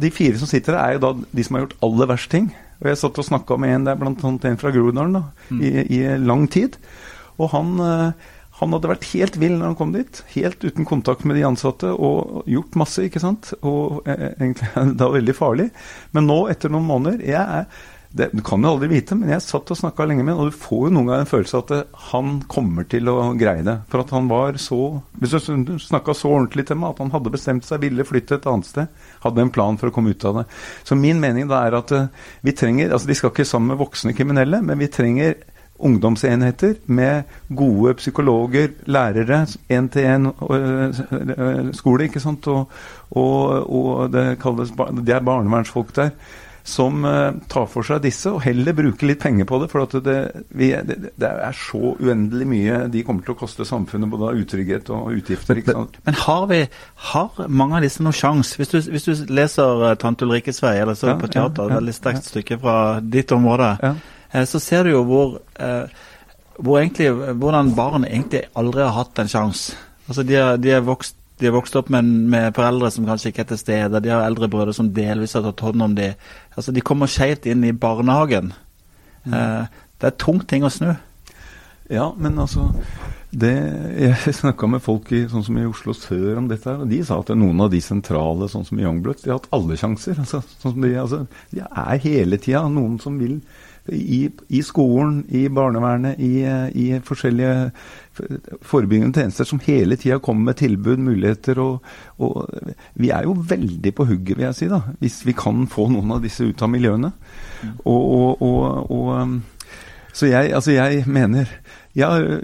de 0.00 0.12
fire 0.14 0.40
som 0.40 0.48
sitter 0.48 0.78
der, 0.78 0.82
er 0.84 0.96
jo 0.96 1.04
da 1.04 1.14
de 1.28 1.44
som 1.44 1.58
har 1.58 1.66
gjort 1.66 1.80
aller 1.84 2.12
verst 2.14 2.32
ting. 2.32 2.52
Og 2.80 2.90
jeg 2.90 3.00
satt 3.00 3.20
og 3.20 3.26
snakka 3.26 3.58
med 3.60 3.74
en 3.74 3.88
der, 3.90 4.00
annet 4.00 4.48
en 4.48 4.60
fra 4.60 4.72
Groruddalen, 4.72 5.20
mm. 5.50 5.60
i, 5.60 5.72
i 5.98 6.00
lang 6.24 6.48
tid. 6.50 6.78
Og 7.36 7.50
han 7.52 7.76
han 8.60 8.74
hadde 8.76 8.90
vært 8.92 9.08
helt 9.10 9.38
vill 9.42 9.56
når 9.56 9.72
han 9.72 9.78
kom 9.78 9.94
dit. 9.94 10.20
Helt 10.36 10.62
uten 10.62 10.86
kontakt 10.86 11.24
med 11.26 11.38
de 11.38 11.46
ansatte 11.48 11.90
og 11.90 12.44
gjort 12.50 12.78
masse, 12.78 13.02
ikke 13.02 13.22
sant. 13.22 13.50
Og 13.66 14.06
eh, 14.06 14.30
egentlig 14.36 14.70
da 15.00 15.10
veldig 15.10 15.34
farlig. 15.34 15.72
Men 16.14 16.30
nå, 16.30 16.44
etter 16.52 16.70
noen 16.70 16.86
måneder 16.86 17.26
jeg 17.26 17.42
er, 17.42 17.66
det, 18.14 18.28
Du 18.30 18.44
kan 18.46 18.62
jo 18.62 18.70
aldri 18.70 18.86
vite, 18.92 19.16
men 19.18 19.32
jeg 19.32 19.42
satt 19.42 19.72
og 19.74 19.78
snakka 19.80 20.04
lenge 20.06 20.22
med 20.22 20.36
ham, 20.36 20.44
og 20.44 20.52
du 20.52 20.58
får 20.62 20.84
jo 20.86 20.90
noen 20.94 21.08
ganger 21.08 21.24
en 21.24 21.30
følelse 21.32 21.58
av 21.58 21.64
at 21.64 21.96
han 22.12 22.36
kommer 22.46 22.86
til 22.86 23.10
å 23.10 23.16
greie 23.34 23.64
det. 23.66 23.74
For 23.90 24.04
at 24.04 24.12
han 24.14 24.28
var 24.30 24.54
så 24.62 24.78
Hvis 25.18 25.34
du 25.50 25.72
snakka 25.82 26.14
så 26.14 26.30
ordentlig 26.36 26.68
til 26.68 26.78
meg 26.78 26.94
at 26.94 27.02
han 27.02 27.10
hadde 27.10 27.32
bestemt 27.34 27.66
seg, 27.66 27.82
ville 27.82 28.06
flytte 28.06 28.38
et 28.38 28.46
annet 28.46 28.70
sted, 28.70 29.00
hadde 29.24 29.42
en 29.42 29.50
plan 29.50 29.80
for 29.80 29.90
å 29.90 29.96
komme 29.96 30.14
ut 30.14 30.28
av 30.30 30.38
det. 30.38 30.46
Så 30.86 30.94
min 30.94 31.18
mening 31.18 31.50
da 31.50 31.64
er 31.66 31.74
at 31.80 31.90
uh, 31.90 32.06
vi 32.46 32.54
trenger 32.54 32.94
Altså, 32.94 33.10
de 33.10 33.18
skal 33.18 33.34
ikke 33.34 33.48
sammen 33.48 33.74
med 33.74 33.82
voksne 33.82 34.14
kriminelle, 34.14 34.62
men 34.62 34.78
vi 34.78 34.92
trenger 34.94 35.34
ungdomsenheter 35.78 36.74
med 36.86 37.22
gode 37.48 37.94
psykologer, 37.94 38.68
lærere, 38.86 39.46
én-til-én-skole, 39.68 42.02
øh, 42.02 42.08
ikke 42.08 42.20
sant. 42.20 42.46
Og, 42.46 42.68
og, 43.10 43.48
og 43.68 44.12
det, 44.12 44.38
kalles, 44.42 44.70
det 45.06 45.14
er 45.14 45.20
barnevernsfolk 45.20 45.96
der 45.96 46.08
som 46.64 47.04
uh, 47.04 47.36
tar 47.52 47.66
for 47.68 47.84
seg 47.84 48.00
disse, 48.06 48.30
og 48.32 48.40
heller 48.46 48.72
bruker 48.72 49.10
litt 49.10 49.20
penger 49.20 49.44
på 49.44 49.58
det. 49.60 49.66
For 49.68 49.84
det, 50.00 50.32
vi, 50.56 50.70
det, 50.88 50.96
det, 51.12 51.28
er 51.28 51.52
så 51.58 51.92
uendelig 52.00 52.46
mye 52.48 52.88
de 52.88 53.02
kommer 53.04 53.20
til 53.26 53.34
å 53.34 53.40
koste 53.42 53.66
samfunnet, 53.68 54.08
både 54.08 54.30
av 54.30 54.38
utrygghet 54.40 54.88
og 54.94 55.12
utgifter. 55.12 55.60
ikke 55.60 55.74
sant? 55.76 55.98
Men, 56.00 56.06
men 56.08 56.16
har, 56.22 56.46
vi, 56.48 56.62
har 57.10 57.28
mange 57.60 57.76
av 57.76 57.84
disse 57.84 58.00
noen 58.04 58.16
sjanse? 58.16 58.56
Hvis, 58.56 58.88
hvis, 58.88 59.04
du 59.04 59.12
leser 59.36 59.92
'Tante 60.00 60.24
Ulrikkes 60.24 60.64
vei', 60.64 60.80
eller 60.80 60.96
så 60.96 61.12
ja, 61.12 61.20
på 61.20 61.28
teater, 61.28 61.68
ja, 61.68 61.74
ja, 61.74 61.82
veldig 61.82 61.96
sterkt 62.00 62.24
stykke 62.32 62.56
fra 62.64 62.76
ditt 63.04 63.36
område. 63.36 63.70
Ja. 63.84 63.92
Eh, 64.34 64.46
så 64.50 64.60
ser 64.62 64.84
du 64.84 64.94
jo 64.94 65.02
hvor, 65.06 65.38
eh, 65.62 65.86
hvor 66.58 66.80
egentlig, 66.80 67.10
hvordan 67.38 67.74
barn 67.76 68.06
egentlig 68.08 68.44
aldri 68.58 68.82
har 68.82 68.96
hatt 68.98 69.22
en 69.22 69.30
sjanse. 69.30 69.78
Altså 70.08 70.22
de, 70.26 70.34
har, 70.34 70.58
de, 70.60 70.74
vokst, 70.84 71.16
de 71.40 71.48
er 71.48 71.54
vokst 71.54 71.76
opp 71.80 71.88
med, 71.92 72.04
med, 72.04 72.50
foreldre 72.56 72.90
som 72.92 73.06
kanskje 73.08 73.32
ikke 73.32 73.46
er 73.46 73.50
til 73.52 73.62
stede. 73.62 74.02
De 74.04 74.12
har 74.12 74.26
eldre 74.26 74.50
brødre 74.52 74.74
som 74.76 74.92
delvis 74.94 75.36
har 75.38 75.46
tatt 75.46 75.64
hånd 75.64 75.86
om 75.86 75.96
dem. 75.96 76.18
Altså 76.54 76.74
de 76.74 76.84
kommer 76.84 77.10
skeivt 77.10 77.48
inn 77.50 77.64
i 77.64 77.72
barnehagen. 77.72 78.52
Mm. 79.24 79.34
Eh, 79.34 79.82
det 80.02 80.10
er 80.10 80.20
tungt 80.20 80.48
ting 80.50 80.66
å 80.66 80.72
snu. 80.72 80.92
Ja, 81.92 82.08
men 82.16 82.38
altså 82.40 82.70
det, 83.34 83.50
Jeg 83.98 84.34
snakka 84.38 84.68
med 84.70 84.82
folk 84.82 85.10
i, 85.12 85.24
sånn 85.28 85.44
som 85.44 85.56
i 85.58 85.66
Oslo 85.68 85.92
sør 85.96 86.38
om 86.40 86.46
dette, 86.48 86.70
og 86.70 86.88
de 86.90 87.00
sa 87.04 87.18
at 87.20 87.32
noen 87.34 87.64
av 87.64 87.72
de 87.72 87.80
sentrale, 87.82 88.48
sånn 88.50 88.66
som 88.68 88.78
i 88.78 88.84
Youngbloods, 88.84 89.24
de 89.24 89.32
har 89.32 89.40
hatt 89.40 89.50
alle 89.56 89.78
sjanser. 89.80 90.20
Altså, 90.22 90.40
sånn 90.62 90.78
de, 90.84 90.92
altså, 91.00 91.24
de 91.50 91.64
er 91.64 92.02
hele 92.04 92.38
tida 92.38 92.62
noen 92.70 93.00
som 93.02 93.18
vil 93.20 93.40
i, 93.92 94.30
i, 94.48 94.62
skolen, 94.64 95.24
i 95.28 95.48
barnevernet, 95.52 96.20
i, 96.22 96.44
i 96.72 96.86
forskjellige 97.04 97.70
forebyggende 98.64 99.20
tjenester 99.20 99.48
som 99.48 99.60
hele 99.66 99.98
tida 100.00 100.20
kommer 100.24 100.50
med 100.50 100.58
tilbud, 100.62 101.02
muligheter. 101.04 101.60
Og, 101.60 101.84
og, 102.16 102.48
vi 103.00 103.10
er 103.12 103.26
jo 103.28 103.36
veldig 103.36 103.94
på 103.94 104.06
hugget, 104.08 104.38
vil 104.38 104.46
jeg 104.48 104.58
si, 104.60 104.70
da, 104.72 104.80
hvis 105.02 105.20
vi 105.26 105.36
kan 105.36 105.66
få 105.70 105.90
noen 105.92 106.16
av 106.16 106.24
disse 106.24 106.46
ut 106.46 106.64
av 106.64 106.72
miljøene. 106.72 107.12
Og, 107.84 108.40
og, 108.40 109.04
um, 109.20 109.36
så 110.14 110.30
jeg, 110.30 110.52
altså 110.54 110.76
jeg 110.76 111.04
mener 111.10 111.50
jeg, 111.94 112.40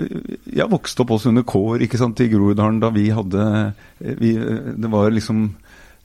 jeg 0.51 0.71
vokste 0.71 1.05
opp 1.05 1.15
også 1.15 1.31
under 1.31 1.47
kår 1.47 1.85
ikke 1.87 1.99
sant, 1.99 2.21
i 2.23 2.29
Groruddalen 2.31 2.79
da 2.83 2.91
vi 2.95 3.09
hadde 3.15 3.45
vi, 3.99 4.35
Det 4.35 4.91
var 4.91 5.11
liksom 5.11 5.49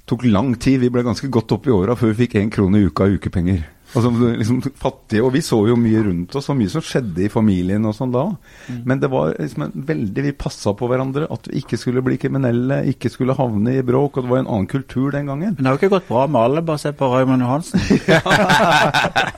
tok 0.06 0.26
lang 0.30 0.56
tid. 0.62 0.80
Vi 0.82 0.92
ble 0.94 1.04
ganske 1.06 1.30
godt 1.34 1.54
opp 1.58 1.68
i 1.68 1.74
åra 1.74 1.98
før 1.98 2.14
vi 2.14 2.26
fikk 2.26 2.38
én 2.42 2.52
krone 2.54 2.82
i 2.82 2.90
uka 2.90 3.10
i 3.10 3.18
ukepenger. 3.18 3.64
Altså, 3.94 4.10
liksom 4.10 4.62
fattige, 4.76 5.24
Og 5.24 5.34
vi 5.34 5.42
så 5.42 5.60
jo 5.70 5.76
mye 5.80 6.02
rundt 6.04 6.36
oss, 6.36 6.50
og 6.50 6.58
mye 6.60 6.72
som 6.72 6.84
skjedde 6.84 7.26
i 7.26 7.30
familien 7.32 7.86
og 7.86 7.96
sånn 7.96 8.14
da. 8.14 8.26
Mm. 8.68 8.82
Men 8.90 9.02
det 9.04 9.10
var 9.14 9.36
liksom 9.40 9.72
veldig 9.88 10.26
Vi 10.26 10.34
passa 10.40 10.74
på 10.76 10.90
hverandre. 10.90 11.28
At 11.32 11.48
vi 11.52 11.62
ikke 11.62 11.80
skulle 11.80 12.04
bli 12.06 12.18
kriminelle, 12.22 12.82
ikke 12.92 13.12
skulle 13.14 13.38
havne 13.38 13.78
i 13.78 13.86
bråk. 13.86 14.18
Og 14.18 14.26
det 14.26 14.32
var 14.34 14.44
en 14.44 14.52
annen 14.52 14.70
kultur 14.72 15.12
den 15.16 15.30
gangen. 15.32 15.56
Men 15.56 15.62
det 15.62 15.70
har 15.70 15.78
jo 15.78 15.82
ikke 15.84 15.94
gått 15.96 16.10
bra 16.10 16.26
med 16.28 16.42
alle, 16.42 16.66
bare 16.66 16.82
se 16.82 16.92
på 16.96 17.12
Raymond 17.14 17.46
Johansen. 17.46 17.80
ja. 18.12 18.22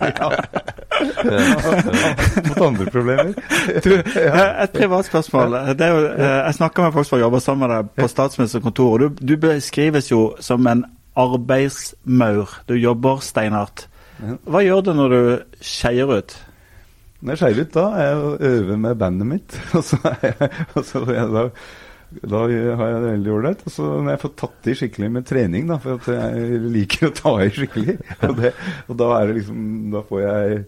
ja. 0.08 0.32
Fått 2.48 2.62
andre 2.62 2.90
problemer. 2.92 3.34
Du, 3.84 3.92
et 3.98 4.74
privat 4.74 5.06
spørsmål. 5.10 5.58
Jo, 5.78 5.98
eh, 6.10 6.38
jeg 6.48 6.58
snakker 6.58 6.88
med 6.88 6.98
folk 6.98 7.10
som 7.10 7.22
jobber 7.22 7.44
sammen 7.44 7.68
med 7.68 7.76
deg 7.76 7.92
på 8.02 8.10
statsministerens 8.12 8.64
kontor. 8.64 8.98
du, 8.98 9.22
du 9.22 9.36
beskrives 9.42 10.12
jo 10.12 10.32
som 10.40 10.68
en 10.68 10.86
arbeidsmaur. 11.18 12.62
Du 12.70 12.76
jobber 12.78 13.22
steinhardt. 13.26 13.88
Hva 14.20 14.62
gjør 14.66 14.86
du 14.86 14.94
når 14.98 15.14
du 15.14 15.20
skeier 15.64 16.12
ut? 16.20 16.38
Når 17.18 17.34
jeg 17.34 17.42
skeier 17.42 17.66
ut, 17.66 17.74
da 17.74 17.84
er 17.98 18.08
jeg 18.08 18.22
å 18.22 18.32
øve 18.52 18.78
med 18.80 19.02
bandet 19.02 19.30
mitt. 19.30 19.60
Og 19.78 19.84
så, 19.86 20.00
er 20.12 20.24
jeg, 20.24 20.50
og 20.76 20.86
så 20.86 21.04
jeg 21.10 21.30
da 21.34 21.44
Da 22.28 22.42
har 22.46 22.92
jeg 22.92 23.00
det 23.04 23.12
veldig 23.12 23.32
ålreit. 23.36 23.64
Og 23.66 23.74
så 23.74 23.88
når 23.90 24.12
jeg 24.14 24.22
får 24.24 24.34
tatt 24.42 24.70
i 24.70 24.76
skikkelig 24.82 25.10
med 25.16 25.28
trening, 25.28 25.72
da, 25.72 25.80
for 25.84 26.14
jeg 26.14 26.62
liker 26.76 27.10
å 27.10 27.16
ta 27.18 27.34
i 27.44 27.50
skikkelig, 27.54 27.98
og, 28.30 28.36
det, 28.42 28.54
og 28.88 29.00
da 29.02 29.10
er 29.18 29.32
det 29.32 29.40
liksom 29.40 29.64
Da 29.96 30.04
får 30.12 30.22
jeg 30.24 30.60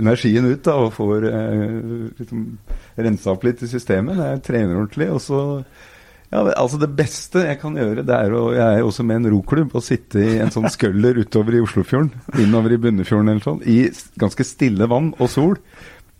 energien 0.00 0.50
ut 0.50 0.66
da, 0.68 0.76
og 0.84 0.92
får 0.94 1.30
eh, 1.30 1.64
liksom 2.20 2.44
rensa 3.00 3.32
opp 3.34 3.48
litt 3.48 3.64
i 3.64 3.70
systemet. 3.72 4.20
Jeg 4.20 4.44
trener 4.46 4.76
ordentlig. 4.76 5.10
og 5.16 5.24
så 5.24 5.40
ja, 6.30 6.42
altså 6.54 6.78
Det 6.78 6.90
beste 6.94 7.44
jeg 7.46 7.58
kan 7.62 7.74
gjøre, 7.78 8.04
det 8.06 8.16
er 8.16 8.34
å 8.38 8.42
Jeg 8.54 8.80
er 8.80 8.86
også 8.86 9.06
med 9.06 9.20
en 9.20 9.32
roklubb 9.34 9.72
Å 9.74 9.82
sitte 9.82 10.22
i 10.22 10.36
en 10.42 10.52
sånn 10.54 10.70
skøller 10.70 11.18
utover 11.24 11.56
i 11.58 11.62
Oslofjorden, 11.64 12.12
innover 12.38 12.76
i 12.76 12.80
Bunnefjorden 12.82 13.32
eller 13.32 13.42
sånn, 13.46 13.64
i 13.66 13.80
ganske 14.20 14.46
stille 14.46 14.86
vann 14.90 15.10
og 15.18 15.32
sol 15.32 15.58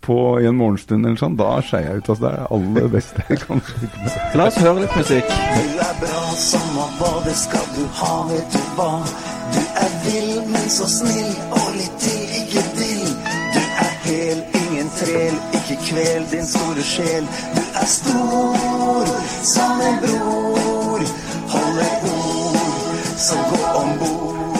på 0.01 0.41
i 0.41 0.47
en 0.49 0.57
morgenstund 0.57 1.05
eller 1.05 1.19
sånn, 1.21 1.35
da 1.37 1.49
skeier 1.61 1.91
jeg 1.91 2.01
ut. 2.01 2.07
Altså, 2.09 2.23
det 2.23 2.29
er 2.31 2.39
det 2.39 2.47
aller 2.55 2.87
beste 2.95 3.25
jeg 3.29 3.41
kan 3.43 3.59
med. 3.61 4.15
La 4.39 4.47
oss 4.49 4.57
høre 4.63 4.79
litt 4.81 4.95
musikk. 4.97 5.29
Du 5.29 5.83
er 5.85 5.99
bra 6.01 6.23
som 6.41 6.79
å 6.81 6.87
bade, 6.97 7.35
skal 7.37 7.67
du 7.75 7.83
ha, 7.99 8.15
vet 8.31 8.55
du 8.55 8.71
hva. 8.79 8.89
Du 9.51 9.61
er 9.83 9.93
vill, 10.07 10.33
men 10.49 10.65
så 10.73 10.89
snill, 10.89 11.29
og 11.59 11.69
litt 11.77 12.01
til, 12.01 12.33
ikke 12.39 12.65
dill. 12.79 13.05
Du 13.53 13.61
er 13.61 13.93
hel, 14.07 14.41
ingen 14.41 14.60
trel, 15.11 15.39
ikke 15.53 15.77
kvel 15.89 16.27
din 16.31 16.47
store 16.47 16.83
sjel. 16.83 17.27
Du 17.55 17.61
er 17.81 17.87
stor 17.87 19.11
som 19.43 19.81
en 19.87 19.99
bror, 20.03 21.03
holder 21.55 21.91
ord, 22.11 23.03
så 23.17 23.41
gå 23.49 23.61
om 23.81 23.91
bord. 23.99 24.57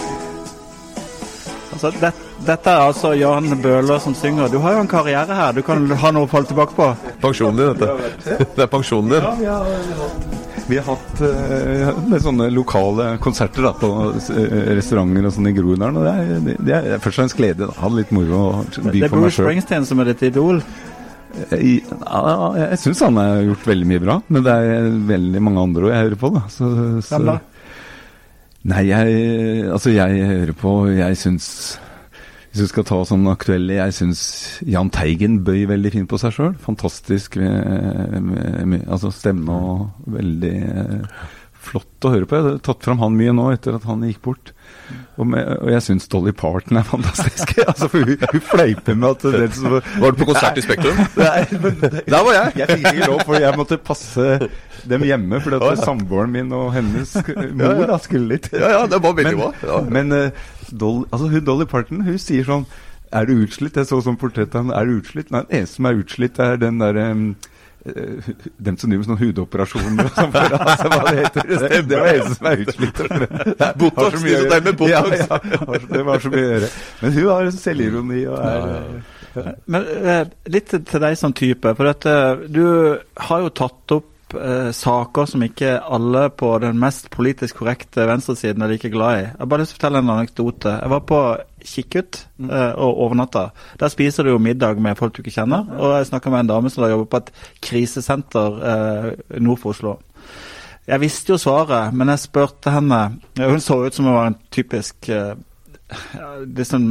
Altså, 1.74 1.92
dette 2.02 2.32
dette 2.42 2.70
er 2.70 2.80
altså 2.88 3.12
Jan 3.14 3.62
Bøhler 3.62 4.00
som 4.02 4.16
synger. 4.18 4.48
Du 4.48 4.58
har 4.60 4.74
jo 4.74 4.80
en 4.82 4.88
karriere 4.88 5.36
her, 5.36 5.52
du 5.54 5.62
kan 5.62 5.86
ha 5.86 6.12
noe 6.12 6.26
å 6.26 6.30
falle 6.30 6.50
tilbake 6.50 6.74
på? 6.74 6.88
Pensjonen 7.22 7.60
din, 7.60 7.84
dette. 7.84 8.48
Det 8.56 8.66
er 8.66 8.72
pensjonen 8.72 9.14
din. 9.14 9.22
Ja, 9.22 9.34
vi 9.38 9.46
har, 9.46 10.10
vi 10.72 10.80
har 10.80 10.88
hatt 10.88 11.22
uh, 11.22 12.16
sånne 12.24 12.48
lokale 12.54 13.16
konserter 13.24 13.68
da, 13.68 13.74
på 13.78 13.90
uh, 13.92 14.14
restauranter 14.78 15.28
og 15.28 15.36
sånn 15.36 15.50
i 15.52 15.56
Groruddalen. 15.58 16.00
Og 16.00 16.08
det 16.08 16.14
er, 16.14 16.62
det 16.62 16.78
er, 16.78 16.88
først 17.04 17.18
og 17.18 17.20
fremst 17.20 17.38
glede. 17.40 17.68
da, 17.68 17.76
Ha 17.82 17.92
det 17.92 18.00
litt 18.00 18.16
moro 18.16 18.40
å 18.40 18.48
by 18.64 18.72
for 18.72 18.88
meg 18.88 18.96
sjøl. 18.96 18.96
Det 18.96 19.06
er 19.10 19.14
Bruce 19.18 19.38
Springsteen 19.40 19.88
som 19.90 20.04
er 20.04 20.12
ditt 20.14 20.26
idol? 20.32 20.64
Eh, 21.50 21.56
I, 21.60 21.74
ja, 21.84 22.50
jeg 22.64 22.82
syns 22.86 23.04
han 23.06 23.20
har 23.20 23.44
gjort 23.50 23.70
veldig 23.72 23.90
mye 23.92 24.04
bra, 24.04 24.18
men 24.32 24.48
det 24.48 24.58
er 24.72 24.90
veldig 25.12 25.44
mange 25.48 25.66
andre 25.68 25.92
jeg 25.92 26.06
hører 26.06 26.22
på. 26.24 26.34
da. 26.38 26.44
Så, 26.52 26.74
så? 27.08 27.22
Nei, 28.72 28.84
jeg, 28.92 29.22
altså 29.74 29.90
jeg 29.90 30.28
hører 30.30 30.54
på 30.54 30.72
Jeg 30.94 31.18
syns 31.18 31.48
hvis 32.52 32.66
vi 32.66 32.68
skal 32.68 32.84
ta 32.88 32.98
sånn 33.08 33.30
aktuelle 33.32 33.78
Jeg 33.78 33.96
syns 33.96 34.22
Jahn 34.68 34.92
Teigen 34.92 35.40
bøy 35.48 35.64
veldig 35.70 35.92
fint 35.94 36.10
på 36.12 36.20
seg 36.20 36.36
sjøl. 36.36 36.56
Fantastisk 36.60 37.38
med, 37.40 38.18
med, 38.28 38.58
med, 38.68 38.82
altså 38.92 39.12
stemme 39.16 39.56
og 39.56 40.10
veldig 40.12 40.58
eh, 40.60 41.22
flott 41.62 42.08
å 42.08 42.12
høre 42.12 42.28
på. 42.28 42.36
Jeg 42.36 42.48
har 42.48 42.60
tatt 42.66 42.84
fram 42.84 43.00
han 43.04 43.16
mye 43.16 43.36
nå 43.38 43.46
etter 43.54 43.78
at 43.78 43.86
han 43.88 44.04
gikk 44.04 44.20
bort. 44.26 44.52
Og, 45.16 45.24
med, 45.32 45.46
og 45.62 45.70
jeg 45.72 45.84
syns 45.86 46.10
Dolly 46.12 46.34
Parton 46.36 46.80
er 46.82 46.88
fantastisk. 46.88 47.54
altså, 47.70 47.88
for 47.92 48.04
hun, 48.04 48.28
hun 48.34 48.46
fleiper 48.50 48.98
med 49.00 49.10
at 49.14 49.26
den 49.38 49.56
som 49.56 49.78
Var 50.04 50.12
du 50.12 50.20
på 50.20 50.28
konsert 50.34 50.60
i 50.60 50.66
Spektrum? 50.66 51.00
Der 51.16 52.18
var 52.18 52.34
jeg! 52.36 52.56
Jeg 52.64 52.72
fikk 52.74 52.88
ikke 52.92 53.12
lov, 53.14 53.24
for 53.30 53.40
jeg 53.40 53.60
måtte 53.64 53.80
passe 53.80 54.30
dem 54.92 55.06
hjemme. 55.08 55.40
For 55.44 55.56
at 55.56 55.68
ja, 55.70 55.76
ja. 55.78 55.84
samboeren 55.86 56.34
min 56.34 56.56
og 56.58 56.74
hennes 56.76 57.14
mor 57.56 57.86
da, 57.94 58.00
skulle 58.02 58.36
litt. 58.36 58.52
Ja, 58.56 58.80
ja, 58.80 58.88
det 58.92 59.00
var 59.04 59.16
veldig 59.22 59.38
bra. 59.40 59.54
Ja. 59.70 59.84
Men 59.88 60.18
uh, 60.18 60.50
Dolly, 60.72 61.06
altså, 61.12 61.28
hun, 61.28 61.46
Dolly 61.46 61.68
Parton 61.70 62.04
hun 62.06 62.20
sier 62.22 62.48
sånn 62.48 62.66
Er 63.12 63.28
du 63.28 63.34
utslitt? 63.44 63.78
Jeg 63.78 63.90
så 63.90 64.02
sånn 64.04 64.20
portrett 64.20 64.54
av 64.56 64.64
henne. 64.64 64.76
Er 64.78 64.88
du 64.88 65.00
utslitt? 65.02 65.32
Nei, 65.34 65.44
den 65.50 65.62
eneste 65.62 65.80
som 65.80 65.88
er 65.90 65.98
utslitt, 66.00 66.40
er 66.40 66.60
den 66.62 66.78
derre 66.80 67.08
um, 67.12 67.24
uh, 67.84 68.30
dem 68.56 68.78
som 68.80 68.92
driver 68.92 69.02
med 69.02 69.10
sånne 69.10 69.20
hudoperasjoner 69.20 70.06
og 70.06 70.14
sånn. 70.16 70.38
Altså, 70.38 70.92
hva 70.94 71.02
det 71.10 71.16
heter. 71.18 71.50
Det, 71.52 71.82
det 71.90 72.00
var 72.00 72.12
eneste 72.14 72.38
som 72.38 72.52
er 72.52 72.64
utslitt. 72.66 73.02
Botox. 73.82 74.16
Som 74.16 74.54
tar 74.54 74.64
med 74.70 74.80
botox. 74.80 75.26
Ja, 75.26 75.42
ja, 75.58 75.82
det 75.92 76.06
var 76.08 76.24
så 76.24 76.32
mye 76.32 76.46
å 76.46 76.54
gjøre. 76.54 76.72
Men 77.02 77.18
hun 77.18 77.28
har 77.34 77.52
selvironi 77.58 78.22
og 78.30 78.40
er 78.40 78.64
ja, 79.32 79.44
Men 79.72 79.92
uh, 80.08 80.24
litt 80.52 80.72
til 80.72 81.04
deg 81.04 81.20
som 81.20 81.36
type. 81.36 81.76
For 81.76 81.92
at 81.92 82.08
du 82.48 82.64
har 83.28 83.44
jo 83.44 83.52
tatt 83.60 83.98
opp 84.00 84.11
eh, 84.36 84.72
saker 84.76 85.30
som 85.30 85.44
ikke 85.46 85.76
alle 85.82 86.28
på 86.34 86.52
den 86.64 86.80
mest 86.82 87.10
politisk 87.14 87.62
korrekte 87.62 88.06
venstresiden 88.10 88.64
er 88.64 88.74
like 88.74 88.92
glad 88.94 89.18
i. 89.18 89.24
Jeg 89.26 89.40
har 89.40 89.50
bare 89.52 89.64
lyst 89.64 89.74
til 89.74 89.78
å 89.78 89.82
fortelle 89.82 90.04
en 90.04 90.14
anekdote. 90.16 90.76
Jeg 90.78 90.94
var 90.94 91.04
på 91.10 91.22
Kikkut 91.62 92.22
mm. 92.38 92.50
eh, 92.50 92.72
og 92.76 93.04
overnatta. 93.06 93.50
Der 93.80 93.94
spiser 93.94 94.26
du 94.26 94.34
jo 94.34 94.42
middag 94.42 94.82
med 94.82 94.98
folk 95.00 95.16
du 95.16 95.22
ikke 95.24 95.36
kjenner. 95.36 95.68
Og 95.78 95.98
jeg 95.98 96.10
snakka 96.12 96.34
med 96.34 96.46
en 96.46 96.54
dame 96.54 96.72
som 96.74 96.88
jobber 96.90 97.10
på 97.12 97.22
et 97.22 97.32
krisesenter 97.70 98.60
eh, 98.72 99.12
nord 99.40 99.62
for 99.62 99.76
Oslo. 99.76 99.98
Jeg 100.88 101.04
visste 101.04 101.36
jo 101.36 101.40
svaret, 101.40 101.94
men 101.94 102.10
jeg 102.10 102.24
spurte 102.24 102.72
henne 102.74 102.98
Hun 103.38 103.62
så 103.62 103.78
ut 103.86 103.94
som 103.94 104.08
hun 104.10 104.16
var 104.16 104.32
en 104.32 104.40
typisk 104.52 105.10
eh, 105.14 105.36
det 105.92 106.64
er 106.64 106.68
sånn 106.68 106.90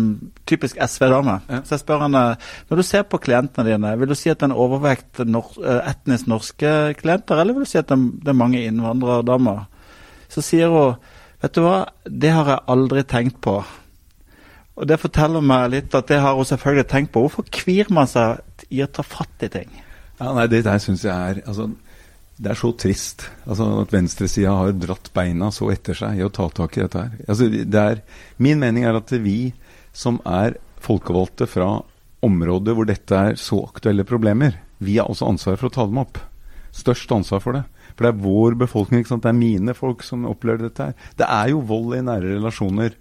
typisk 0.49 0.79
SV-dame. 0.81 1.39
Ja. 1.49 1.61
Så 1.65 1.77
jeg 1.77 1.83
spør 1.85 2.05
henne 2.05 2.25
når 2.69 2.81
du 2.81 2.85
ser 2.87 3.07
på 3.09 3.21
klientene 3.23 3.69
dine, 3.71 3.95
vil 4.01 4.13
du 4.13 4.17
si 4.19 4.33
at 4.33 4.41
det 4.41 4.49
er 4.49 4.53
en 4.53 4.63
overvekt 4.67 5.23
nor 5.29 5.53
eh, 5.63 5.81
etnisk 5.91 6.29
norske 6.31 6.73
klienter, 7.01 7.41
eller 7.41 7.57
vil 7.57 7.67
du 7.67 7.71
si 7.71 7.81
at 7.81 7.91
det 7.91 8.33
er 8.33 8.37
mange 8.37 8.63
innvandrerdamer? 8.67 9.67
Så 10.31 10.45
sier 10.47 10.73
hun 10.73 10.99
vet 11.41 11.57
du 11.57 11.63
hva, 11.65 11.85
det 12.05 12.33
har 12.37 12.51
jeg 12.53 12.67
aldri 12.75 13.05
tenkt 13.09 13.41
på. 13.45 13.61
Og 14.81 14.89
Det 14.89 15.01
forteller 15.01 15.45
meg 15.45 15.71
litt 15.75 15.95
at 15.97 16.09
det 16.09 16.21
har 16.23 16.37
hun 16.37 16.47
selvfølgelig 16.49 16.89
tenkt 16.89 17.13
på. 17.13 17.25
Hvorfor 17.25 17.49
kvir 17.53 17.91
man 17.93 18.09
seg 18.09 18.41
i 18.73 18.81
å 18.85 18.89
ta 18.89 19.05
fatt 19.05 19.45
i 19.45 19.51
ting? 19.53 19.73
Ja, 20.21 20.33
nei, 20.37 20.47
Det 20.47 20.65
der 20.65 20.79
syns 20.81 21.05
jeg 21.05 21.13
er 21.13 21.43
altså 21.47 21.71
det 22.41 22.55
er 22.55 22.57
så 22.59 22.71
trist 22.73 23.27
altså, 23.45 23.67
at 23.83 23.93
venstresida 23.93 24.55
har 24.57 24.73
dratt 24.81 25.11
beina 25.17 25.51
så 25.53 25.69
etter 25.75 25.97
seg 25.99 26.21
i 26.21 26.25
å 26.25 26.33
ta 26.33 26.49
tak 26.49 26.79
i 26.79 26.85
dette 26.85 27.03
her. 27.03 27.19
Altså, 27.29 27.49
det 27.51 27.83
er, 27.83 28.01
min 28.41 28.63
mening 28.63 28.87
er 28.89 28.97
at 28.97 29.13
vi 29.21 29.53
som 29.93 30.21
er 30.25 30.57
folkevalgte 30.81 31.49
fra 31.51 31.83
områder 32.25 32.77
hvor 32.77 32.89
dette 32.89 33.17
er 33.17 33.37
så 33.41 33.61
aktuelle 33.67 34.07
problemer, 34.09 34.57
vi 34.81 34.97
har 34.97 35.13
også 35.13 35.29
ansvar 35.29 35.61
for 35.61 35.69
å 35.69 35.75
ta 35.75 35.87
dem 35.89 36.01
opp. 36.01 36.21
Størst 36.73 37.13
ansvar 37.13 37.43
for 37.45 37.59
det. 37.59 37.65
For 37.93 38.07
det 38.07 38.13
er 38.15 38.23
vår 38.25 38.57
befolkning, 38.63 39.05
det 39.05 39.29
er 39.29 39.37
mine 39.37 39.75
folk 39.77 40.05
som 40.07 40.25
opplever 40.31 40.69
dette 40.69 40.91
her. 40.91 41.09
Det 41.21 41.27
er 41.29 41.51
jo 41.53 41.65
vold 41.69 41.99
i 41.99 42.05
nære 42.07 42.39
relasjoner, 42.39 42.95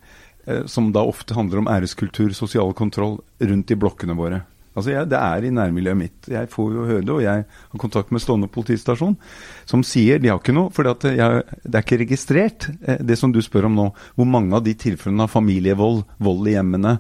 eh, 0.46 0.66
som 0.68 0.90
da 0.92 1.06
ofte 1.08 1.38
handler 1.38 1.62
om 1.62 1.70
æreskultur, 1.72 2.34
sosial 2.36 2.74
kontroll, 2.76 3.22
rundt 3.40 3.72
i 3.72 3.80
blokkene 3.80 4.18
våre. 4.20 4.42
Altså 4.76 4.92
jeg, 4.94 5.10
Det 5.10 5.18
er 5.18 5.44
i 5.44 5.54
nærmiljøet 5.54 5.98
mitt. 5.98 6.30
Jeg 6.30 6.50
får 6.52 6.74
jo 6.74 6.86
høre 6.86 7.02
det, 7.02 7.16
og 7.16 7.24
jeg 7.24 7.46
har 7.46 7.82
kontakt 7.82 8.12
med 8.12 8.22
Stovner 8.22 8.48
politistasjon, 8.48 9.18
som 9.66 9.84
sier 9.84 10.22
de 10.22 10.30
har 10.30 10.40
ikke 10.40 10.56
noe, 10.56 10.70
for 10.74 10.86
det 10.86 11.16
er 11.18 11.82
ikke 11.82 12.04
registrert, 12.04 12.70
eh, 12.86 13.02
det 13.02 13.18
som 13.18 13.34
du 13.34 13.42
spør 13.42 13.70
om 13.70 13.76
nå, 13.76 13.90
hvor 14.16 14.30
mange 14.30 14.56
av 14.56 14.64
de 14.64 14.76
tilfellene 14.78 15.26
av 15.26 15.34
familievold, 15.34 16.06
vold 16.20 16.48
i 16.48 16.56
hjemmene, 16.56 17.00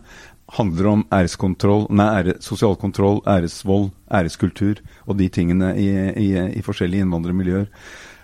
handler 0.58 0.88
om 0.90 1.02
æreskontroll, 1.14 1.86
nei, 1.94 2.08
ære, 2.20 2.38
sosial 2.42 2.76
kontroll, 2.82 3.20
æresvold, 3.30 3.92
æreskultur 4.10 4.82
og 5.06 5.20
de 5.20 5.30
tingene 5.30 5.76
i, 5.78 5.90
i, 6.18 6.30
i 6.58 6.64
forskjellige 6.66 7.06
innvandrermiljøer. 7.06 7.68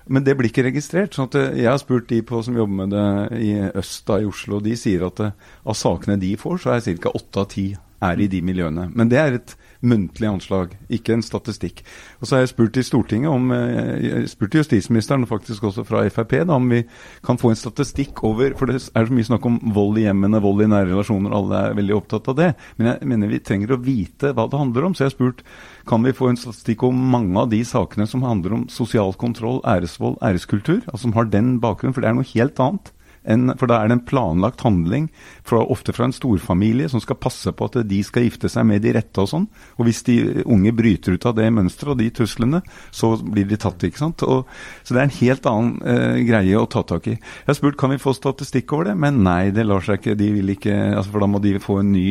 Men 0.06 0.26
det 0.26 0.36
blir 0.38 0.52
ikke 0.52 0.68
registrert. 0.68 1.16
sånn 1.16 1.30
at 1.32 1.38
eh, 1.40 1.62
Jeg 1.64 1.72
har 1.72 1.82
spurt 1.82 2.10
de 2.10 2.22
på 2.26 2.42
som 2.46 2.58
jobber 2.58 2.84
med 2.84 2.94
det 2.94 3.42
i 3.42 3.54
øst 3.74 4.10
i 4.14 4.26
Oslo, 4.26 4.60
og 4.60 4.66
de 4.66 4.76
sier 4.78 5.06
at 5.08 5.22
eh, 5.22 5.34
av 5.66 5.78
sakene 5.78 6.20
de 6.22 6.36
får, 6.38 6.62
så 6.62 6.76
er 6.76 7.02
ca. 7.02 7.14
åtte 7.14 7.42
av 7.42 7.50
ti 7.54 7.68
er 8.04 8.20
i 8.20 8.28
de 8.32 8.42
miljøene. 8.46 8.90
Men 8.96 9.12
det 9.12 9.20
er 9.20 9.38
et 9.38 9.56
muntlig 9.86 10.28
anslag, 10.28 10.74
ikke 10.90 11.14
en 11.16 11.24
statistikk. 11.26 11.84
Og 12.20 12.28
så 12.28 12.36
har 12.36 12.44
jeg 12.44 12.54
spurt 12.54 12.78
i 12.80 12.84
Stortinget 12.86 13.30
om, 13.30 13.52
eh, 13.52 14.02
jeg 14.04 14.30
spurte 14.32 14.60
justisministeren, 14.60 15.28
faktisk 15.30 15.64
også 15.64 15.86
fra 15.86 16.04
Frp, 16.10 16.46
da, 16.48 16.56
om 16.56 16.70
vi 16.70 16.84
kan 17.24 17.38
få 17.38 17.52
en 17.52 17.60
statistikk 17.60 18.24
over 18.24 18.56
For 18.56 18.66
det 18.66 18.76
er 18.96 19.06
så 19.06 19.14
mye 19.14 19.24
snakk 19.24 19.46
om 19.46 19.60
vold 19.74 19.98
i 19.98 20.06
hjemmene, 20.06 20.42
vold 20.42 20.64
i 20.64 20.68
nære 20.68 20.90
relasjoner, 20.92 21.32
alle 21.32 21.56
er 21.56 21.76
veldig 21.76 21.96
opptatt 21.96 22.28
av 22.28 22.36
det. 22.36 22.56
Men 22.78 22.88
jeg 22.88 23.08
mener 23.08 23.28
vi 23.28 23.40
trenger 23.40 23.76
å 23.76 23.82
vite 23.82 24.34
hva 24.34 24.50
det 24.50 24.60
handler 24.60 24.86
om. 24.86 24.94
Så 24.94 25.04
jeg 25.04 25.12
har 25.12 25.18
spurt 25.18 25.44
kan 25.88 26.04
vi 26.04 26.14
få 26.14 26.30
en 26.30 26.38
statistikk 26.38 26.84
om 26.84 26.96
mange 26.96 27.38
av 27.38 27.50
de 27.50 27.62
sakene 27.64 28.08
som 28.08 28.24
handler 28.24 28.54
om 28.54 28.68
sosial 28.70 29.14
kontroll, 29.14 29.62
æresvold, 29.66 30.18
æreskultur, 30.22 30.82
altså 30.88 31.06
som 31.06 31.14
har 31.14 31.26
den 31.26 31.60
bakgrunnen, 31.60 31.94
for 31.94 32.02
det 32.02 32.10
er 32.10 32.18
noe 32.18 32.34
helt 32.34 32.60
annet. 32.60 32.95
En, 33.32 33.52
for 33.60 33.70
da 33.70 33.80
er 33.82 33.90
det 33.90 33.98
en 34.00 34.06
planlagt 34.08 34.64
handling, 34.66 35.08
fra, 35.46 35.62
ofte 35.62 35.94
fra 35.96 36.08
en 36.08 36.16
storfamilie, 36.16 36.90
som 36.92 37.02
skal 37.04 37.20
passe 37.22 37.52
på 37.52 37.70
at 37.70 37.80
de 37.88 38.02
skal 38.06 38.26
gifte 38.28 38.50
seg 38.52 38.68
med 38.70 38.84
de 38.86 38.96
rette 38.98 39.22
og 39.22 39.30
sånn. 39.32 39.48
Og 39.80 39.88
hvis 39.88 40.04
de 40.08 40.18
unge 40.44 40.74
bryter 40.76 41.18
ut 41.18 41.28
av 41.30 41.36
det 41.38 41.48
mønsteret 41.54 41.96
og 41.96 42.02
de 42.02 42.10
truslene, 42.14 42.62
så 42.96 43.14
blir 43.22 43.48
de 43.50 43.60
tatt. 43.62 43.84
ikke 43.88 44.02
sant? 44.02 44.26
Og, 44.26 44.46
så 44.84 44.96
det 44.96 45.02
er 45.02 45.08
en 45.10 45.18
helt 45.20 45.50
annen 45.50 45.74
eh, 45.86 46.22
greie 46.28 46.60
å 46.60 46.70
ta 46.70 46.86
tak 46.88 47.10
i. 47.12 47.18
Jeg 47.18 47.50
har 47.50 47.60
spurt 47.60 47.80
kan 47.80 47.94
vi 47.94 48.02
få 48.02 48.16
statistikk 48.16 48.74
over 48.76 48.92
det, 48.92 48.98
men 49.02 49.22
nei, 49.26 49.52
det 49.56 49.68
lar 49.68 49.84
seg 49.86 50.00
ikke. 50.00 50.18
De 50.20 50.32
vil 50.38 50.54
ikke, 50.56 50.76
altså 50.96 51.16
For 51.16 51.26
da 51.26 51.30
må 51.32 51.42
de 51.44 51.56
få 51.62 51.80
en 51.82 51.94
ny, 51.96 52.08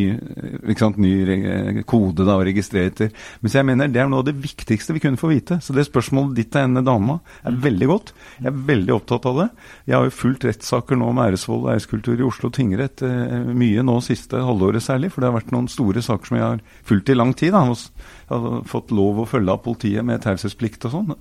ikke 0.71 0.87
sant, 0.87 1.01
ny 1.03 1.83
kode 1.89 2.27
da, 2.27 2.39
å 2.39 2.47
registrere 2.47 2.93
etter. 2.93 3.13
Men 3.41 3.53
så 3.53 3.61
jeg 3.61 3.69
mener 3.71 3.93
det 3.93 4.03
er 4.03 4.11
noe 4.11 4.23
av 4.25 4.29
det 4.29 4.37
viktigste 4.39 4.97
vi 4.97 5.03
kunne 5.05 5.21
få 5.21 5.31
vite. 5.33 5.61
Så 5.65 5.77
det 5.77 5.87
spørsmålet 5.89 6.39
ditt 6.39 6.53
til 6.55 6.65
denne 6.67 6.85
dama 6.87 7.19
er 7.47 7.57
veldig 7.65 7.91
godt. 7.91 8.15
Jeg 8.41 8.51
er 8.51 8.63
veldig 8.71 8.95
opptatt 8.97 9.29
av 9.31 9.41
det. 9.43 9.49
Jeg 9.89 9.99
har 9.99 10.09
jo 10.09 10.15
fulgt 10.15 10.47
rettssaker 10.49 10.99
nå 11.01 11.04
nå 11.05 11.13
om 11.13 11.21
æresvold 11.23 11.67
og 11.67 11.73
æreskultur 11.75 12.21
i 12.21 12.27
Oslo 12.27 12.51
tingrett 12.55 13.05
eh, 13.05 13.53
mye 13.53 13.85
nå 13.85 13.99
siste 14.05 14.41
halvåret 14.41 14.85
særlig. 14.85 15.13
For 15.13 15.21
det 15.21 15.31
har 15.31 15.39
vært 15.39 15.53
noen 15.55 15.69
store 15.73 16.03
saker 16.05 16.31
som 16.31 16.41
jeg 16.41 16.47
har 16.47 16.65
fulgt 16.89 17.13
i 17.13 17.19
lang 17.19 17.35
tid. 17.37 17.55
Da. 17.55 17.65
Jeg 17.69 18.33
har 18.33 18.67
fått 18.71 18.95
lov 18.95 19.23
å 19.23 19.29
følge 19.29 19.55
av 19.55 19.63
politiet 19.65 20.07
med 20.07 20.25
taushetsplikt 20.25 20.89
og 20.89 20.97
sånn. 20.97 21.17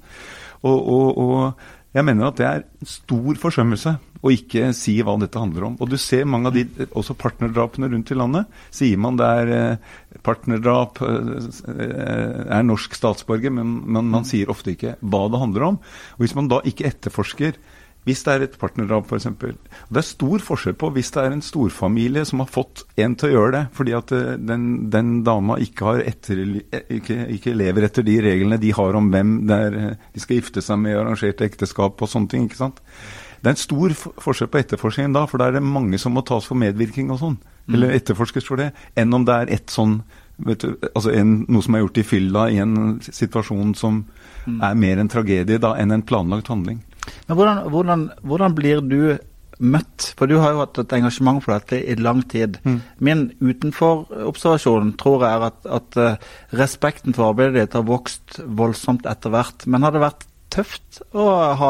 Og, 0.63 0.77
og, 0.77 1.07
og, 1.19 1.71
jeg 1.93 2.07
mener 2.07 2.31
at 2.31 2.39
det 2.39 2.45
er 2.49 2.63
stor 2.89 3.37
forsømmelse 3.37 3.91
å 4.23 4.31
ikke 4.33 4.71
si 4.73 4.95
hva 5.05 5.13
dette 5.21 5.37
handler 5.37 5.67
om. 5.67 5.75
Og 5.77 5.91
du 5.91 5.97
ser 6.01 6.25
mange 6.25 6.49
av 6.49 6.55
de 6.55 6.87
også 6.89 7.13
partnerdrapene 7.19 7.91
rundt 7.91 8.09
i 8.09 8.17
landet. 8.17 8.49
Sier 8.73 8.97
man 8.97 9.19
det 9.19 9.27
er 9.43 9.51
eh, 9.53 9.91
partnerdrap, 10.25 11.03
eh, 11.05 12.39
er 12.47 12.65
norsk 12.65 12.97
statsborger, 12.97 13.53
men 13.53 13.75
men 13.83 14.09
man 14.09 14.25
sier 14.25 14.49
ofte 14.49 14.73
ikke 14.73 14.95
hva 15.05 15.27
det 15.29 15.43
handler 15.43 15.67
om. 15.67 15.79
Og 16.15 16.25
hvis 16.25 16.35
man 16.39 16.49
da 16.49 16.63
ikke 16.65 16.87
etterforsker 16.89 17.59
hvis 18.03 18.23
det 18.25 18.33
er 18.33 18.45
et 18.45 18.57
partnerdrap, 18.59 19.07
f.eks. 19.07 19.29
Det 19.39 20.01
er 20.01 20.05
stor 20.07 20.43
forskjell 20.43 20.75
på 20.79 20.89
hvis 20.95 21.11
det 21.15 21.23
er 21.23 21.35
en 21.35 21.43
storfamilie 21.45 22.25
som 22.27 22.43
har 22.43 22.51
fått 22.51 22.83
en 22.99 23.15
til 23.19 23.31
å 23.31 23.33
gjøre 23.37 23.53
det, 23.55 23.63
fordi 23.77 23.95
at 23.97 24.13
eh, 24.15 24.33
den, 24.39 24.67
den 24.93 25.13
dama 25.27 25.57
ikke, 25.63 25.97
etter, 26.03 26.41
ikke, 26.83 27.19
ikke, 27.37 27.55
lever 27.57 27.87
etter 27.87 28.07
de 28.07 28.17
reglene 28.25 28.59
de 28.61 28.73
har 28.75 28.99
om 28.99 29.11
hvem 29.13 29.35
er, 29.55 29.77
de 30.13 30.23
skal 30.23 30.41
gifte 30.41 30.63
seg 30.65 30.81
med, 30.83 30.97
arrangerte 30.99 31.47
ekteskap 31.47 32.03
og 32.03 32.11
sånne 32.11 32.33
ting. 32.33 32.49
ikke 32.49 32.59
sant? 32.59 32.83
Det 33.43 33.51
er 33.51 33.55
en 33.57 33.59
stor 33.59 33.95
forskjell 34.23 34.51
på 34.51 34.61
etterforskningen 34.61 35.15
da, 35.15 35.25
for 35.27 35.39
da 35.39 35.49
er 35.49 35.57
det 35.57 35.65
mange 35.67 35.99
som 35.99 36.15
må 36.15 36.23
tas 36.27 36.45
for 36.47 36.59
medvirkning 36.59 37.09
og 37.11 37.19
sånn. 37.19 37.39
Mm. 37.67 37.75
Eller 37.75 37.95
etterforskes 37.97 38.47
for 38.47 38.59
det. 38.59 38.69
Enn 38.99 39.15
om 39.15 39.25
det 39.27 39.35
er 39.35 39.55
et 39.59 39.71
sånn 39.71 40.01
du, 40.37 40.65
altså 40.95 41.11
en, 41.13 41.43
noe 41.51 41.61
som 41.63 41.75
er 41.75 41.83
gjort 41.83 41.99
i 42.01 42.05
fylla 42.07 42.47
i 42.49 42.57
en 42.63 42.97
situasjon 43.05 43.75
som 43.77 43.99
mm. 44.47 44.57
er 44.65 44.79
mer 44.79 45.01
en 45.01 45.11
tragedie 45.11 45.59
da, 45.61 45.75
enn 45.79 45.93
en 45.93 46.05
planlagt 46.07 46.49
handling. 46.51 46.81
Men 47.27 47.37
hvordan, 47.37 47.61
hvordan, 47.71 48.09
hvordan, 48.23 48.57
blir 48.57 48.81
du 48.85 48.99
møtt? 49.63 50.09
For 50.17 50.29
du 50.29 50.37
har 50.41 50.53
jo 50.53 50.61
hatt 50.63 50.81
et 50.81 50.95
engasjement 50.97 51.41
for 51.43 51.55
dette 51.55 51.79
i 51.79 51.95
lang 51.99 52.23
tid. 52.29 52.59
Mm. 52.65 52.77
Min 53.05 53.23
utenforobservasjon 53.41 54.93
tror 54.99 55.25
jeg 55.25 55.39
er 55.39 55.47
at, 55.49 55.59
at 55.79 55.99
uh, 55.99 56.29
respekten 56.59 57.15
for 57.15 57.31
arbeidet 57.31 57.59
ditt 57.59 57.77
har 57.77 57.87
vokst 57.87 58.39
voldsomt 58.43 59.07
etter 59.09 59.33
hvert. 59.33 59.67
Men 59.67 59.87
har 59.87 59.95
det 59.95 60.03
vært 60.03 60.27
tøft 60.53 61.01
å, 61.17 61.27
ha, 61.57 61.69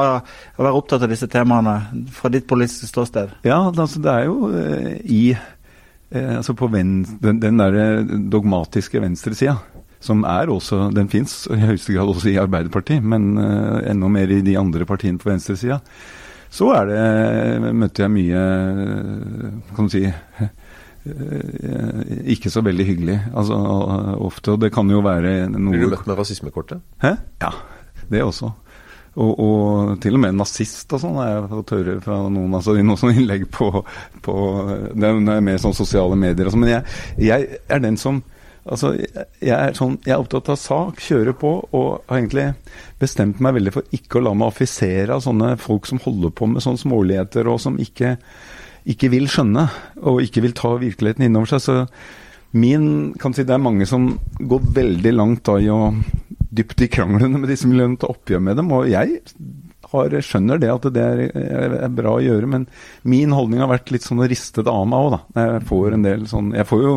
å 0.57 0.65
være 0.65 0.79
opptatt 0.79 1.05
av 1.05 1.11
disse 1.13 1.29
temaene 1.31 2.07
fra 2.11 2.31
ditt 2.33 2.47
politiske 2.49 2.89
ståsted? 2.89 3.37
Ja, 3.47 3.61
altså 3.69 4.01
det 4.03 4.15
er 4.15 4.27
jo 4.27 4.49
uh, 4.51 4.95
i 5.03 5.23
uh, 5.35 6.39
altså 6.39 6.57
på 6.57 6.71
venstre, 6.73 7.19
den, 7.29 7.43
den 7.43 7.61
der 7.61 8.03
dogmatiske 8.33 9.03
venstresida 9.03 9.59
som 10.03 10.25
er 10.27 10.51
også 10.51 10.89
Den 10.95 11.07
fins 11.11 11.45
i 11.47 11.61
høyeste 11.61 11.95
grad 11.95 12.11
også 12.11 12.33
i 12.33 12.39
Arbeiderpartiet, 12.41 13.03
men 13.03 13.37
uh, 13.39 13.79
enda 13.87 14.11
mer 14.11 14.31
i 14.31 14.41
de 14.45 14.57
andre 14.59 14.87
partiene 14.89 15.21
på 15.21 15.31
venstresida. 15.31 15.79
Så 16.53 16.69
er 16.75 16.89
det 16.91 17.71
møtte 17.73 18.03
jeg 18.03 18.13
mye 18.13 18.41
Kan 19.73 19.87
du 19.87 19.93
si 19.95 20.03
ikke 22.31 22.47
så 22.47 22.61
veldig 22.63 22.85
hyggelig. 22.87 23.15
Altså 23.35 23.57
ofte. 24.23 24.53
Og 24.53 24.61
det 24.61 24.69
kan 24.71 24.87
jo 24.87 25.01
være 25.03 25.49
noe 25.51 25.73
Blir 25.73 25.87
du 25.89 25.95
møtt 25.97 26.05
med 26.07 26.19
rasismekortet? 26.19 26.83
Hæ? 27.03 27.17
Ja, 27.43 27.49
det 28.07 28.21
også. 28.23 28.53
Og, 29.13 29.39
og, 29.39 29.91
til 30.01 30.15
og 30.17 30.23
med 30.23 30.37
nazist 30.39 30.93
og 30.95 31.01
sånn 31.03 31.19
har 31.19 31.27
jeg 31.29 31.49
fått 31.51 31.73
høre 31.75 31.97
fra 32.01 32.15
noen 32.33 32.55
altså 32.57 32.73
i 32.79 32.85
noen 32.85 32.97
sånne 32.97 33.19
innlegg 33.19 33.43
på, 33.53 33.67
på 34.25 34.37
Det 34.89 35.11
er 35.11 35.43
mer 35.45 35.59
sånn 35.61 35.75
sosiale 35.77 36.17
medier 36.17 36.49
og 36.49 36.55
sånn. 36.55 36.63
Men 36.65 36.73
jeg, 36.77 36.95
jeg, 37.27 37.59
er 37.69 37.83
den 37.83 37.99
som 38.01 38.23
Altså, 38.63 38.93
jeg 38.95 39.51
er, 39.51 39.73
sånn, 39.75 39.97
jeg 40.05 40.13
er 40.15 40.21
opptatt 40.23 40.53
av 40.53 40.59
sak, 40.59 41.01
kjører 41.03 41.35
på, 41.35 41.51
og 41.75 41.87
har 42.07 42.19
egentlig 42.21 42.45
bestemt 43.01 43.41
meg 43.43 43.57
veldig 43.57 43.73
for 43.75 43.95
ikke 43.95 44.21
å 44.21 44.25
la 44.29 44.35
meg 44.39 44.53
affisere 44.53 45.17
av 45.17 45.23
sånne 45.25 45.55
folk 45.59 45.89
som 45.89 45.99
holder 46.03 46.31
på 46.31 46.47
med 46.47 46.63
sånne 46.63 46.79
småligheter, 46.79 47.49
og 47.51 47.59
som 47.59 47.75
ikke, 47.83 48.15
ikke, 48.93 49.11
vil 49.11 49.27
skjønne, 49.31 49.67
og 50.07 50.21
ikke 50.23 50.45
vil 50.45 50.55
ta 50.55 50.77
virkeligheten 50.79 51.27
innover 51.27 51.51
seg. 51.51 51.65
Så 51.65 52.55
min 52.55 52.87
kan 53.19 53.35
si 53.35 53.43
Det 53.43 53.55
er 53.55 53.65
mange 53.65 53.87
som 53.89 54.13
går 54.39 54.71
veldig 54.79 55.13
langt 55.17 55.43
da 55.49 55.57
i 55.59 55.67
å 55.73 55.89
dypt 56.53 56.85
i 56.85 56.89
kranglene 56.93 57.41
med 57.41 57.49
disse 57.51 57.67
miljøene, 57.67 57.99
ta 57.99 58.11
oppgjør 58.13 58.43
med 58.47 58.59
dem, 58.61 58.71
og 58.71 58.87
jeg 58.87 59.19
har, 59.93 60.17
skjønner 60.25 60.61
det 60.61 60.71
at 60.71 60.87
det 60.93 61.03
er, 61.03 61.21
er, 61.33 61.87
bra 61.93 62.15
å 62.17 62.23
gjøre, 62.23 62.49
men 62.49 62.67
min 63.09 63.33
holdning 63.35 63.63
har 63.63 63.71
vært 63.73 63.91
litt 63.93 64.05
sånn 64.05 64.23
å 64.23 64.29
riste 64.29 64.63
det 64.65 64.71
av 64.71 64.85
meg 64.89 65.07
òg, 65.07 65.15
da. 65.17 65.21
Jeg 65.41 65.63
får 65.69 65.97
en 65.97 66.05
del 66.05 66.27
sånn 66.29 66.53
Jeg 66.55 66.69
får 66.69 66.83
jo 66.85 66.93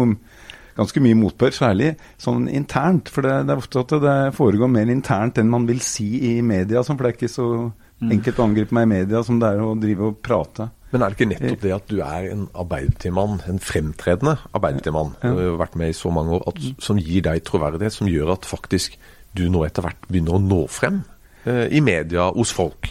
ganske 0.77 1.03
mye 1.03 1.17
motbør, 1.19 1.55
særlig 1.57 1.95
sånn 2.23 2.47
internt. 2.53 3.11
For 3.13 3.27
det, 3.27 3.35
det, 3.49 3.55
er 3.55 3.63
ofte 3.63 3.83
at 3.83 3.97
det 4.05 4.17
foregår 4.37 4.71
mer 4.73 4.93
internt 4.93 5.41
enn 5.41 5.53
man 5.53 5.67
vil 5.69 5.83
si 5.85 6.09
i 6.31 6.39
media. 6.45 6.85
For 6.87 7.01
det 7.01 7.13
er 7.13 7.19
ikke 7.19 7.33
så 7.33 7.49
mm. 7.67 8.13
enkelt 8.19 8.41
å 8.41 8.47
angripe 8.47 8.77
meg 8.77 8.89
i 8.89 8.93
media 8.99 9.23
som 9.27 9.41
det 9.43 9.53
er 9.55 9.65
å 9.65 9.75
drive 9.81 10.11
og 10.11 10.21
prate. 10.25 10.71
Men 10.93 11.03
er 11.03 11.13
det 11.13 11.19
ikke 11.19 11.33
nettopp 11.33 11.65
det 11.65 11.75
at 11.75 11.91
du 11.91 11.99
er 12.05 12.31
en 12.31 12.47
arbeiderpartimann, 12.55 13.41
en 13.51 13.59
fremtredende 13.61 14.37
arbeiderpartimann, 14.53 15.17
ja. 15.23 15.35
har 15.35 15.61
vært 15.65 15.77
med 15.81 15.93
i 15.93 15.99
så 15.99 16.13
mange 16.15 16.39
år, 16.39 16.47
at, 16.53 16.63
som 16.83 17.01
gir 17.01 17.25
deg 17.27 17.43
troverdighet, 17.45 17.97
som 17.97 18.11
gjør 18.11 18.37
at 18.37 18.47
faktisk 18.49 18.95
du 19.37 19.49
nå 19.53 19.67
etter 19.67 19.85
hvert 19.85 20.07
begynner 20.09 20.39
å 20.39 20.43
nå 20.43 20.63
frem 20.73 21.03
i 21.47 21.81
media 21.85 22.31
hos 22.35 22.51
folk? 22.55 22.91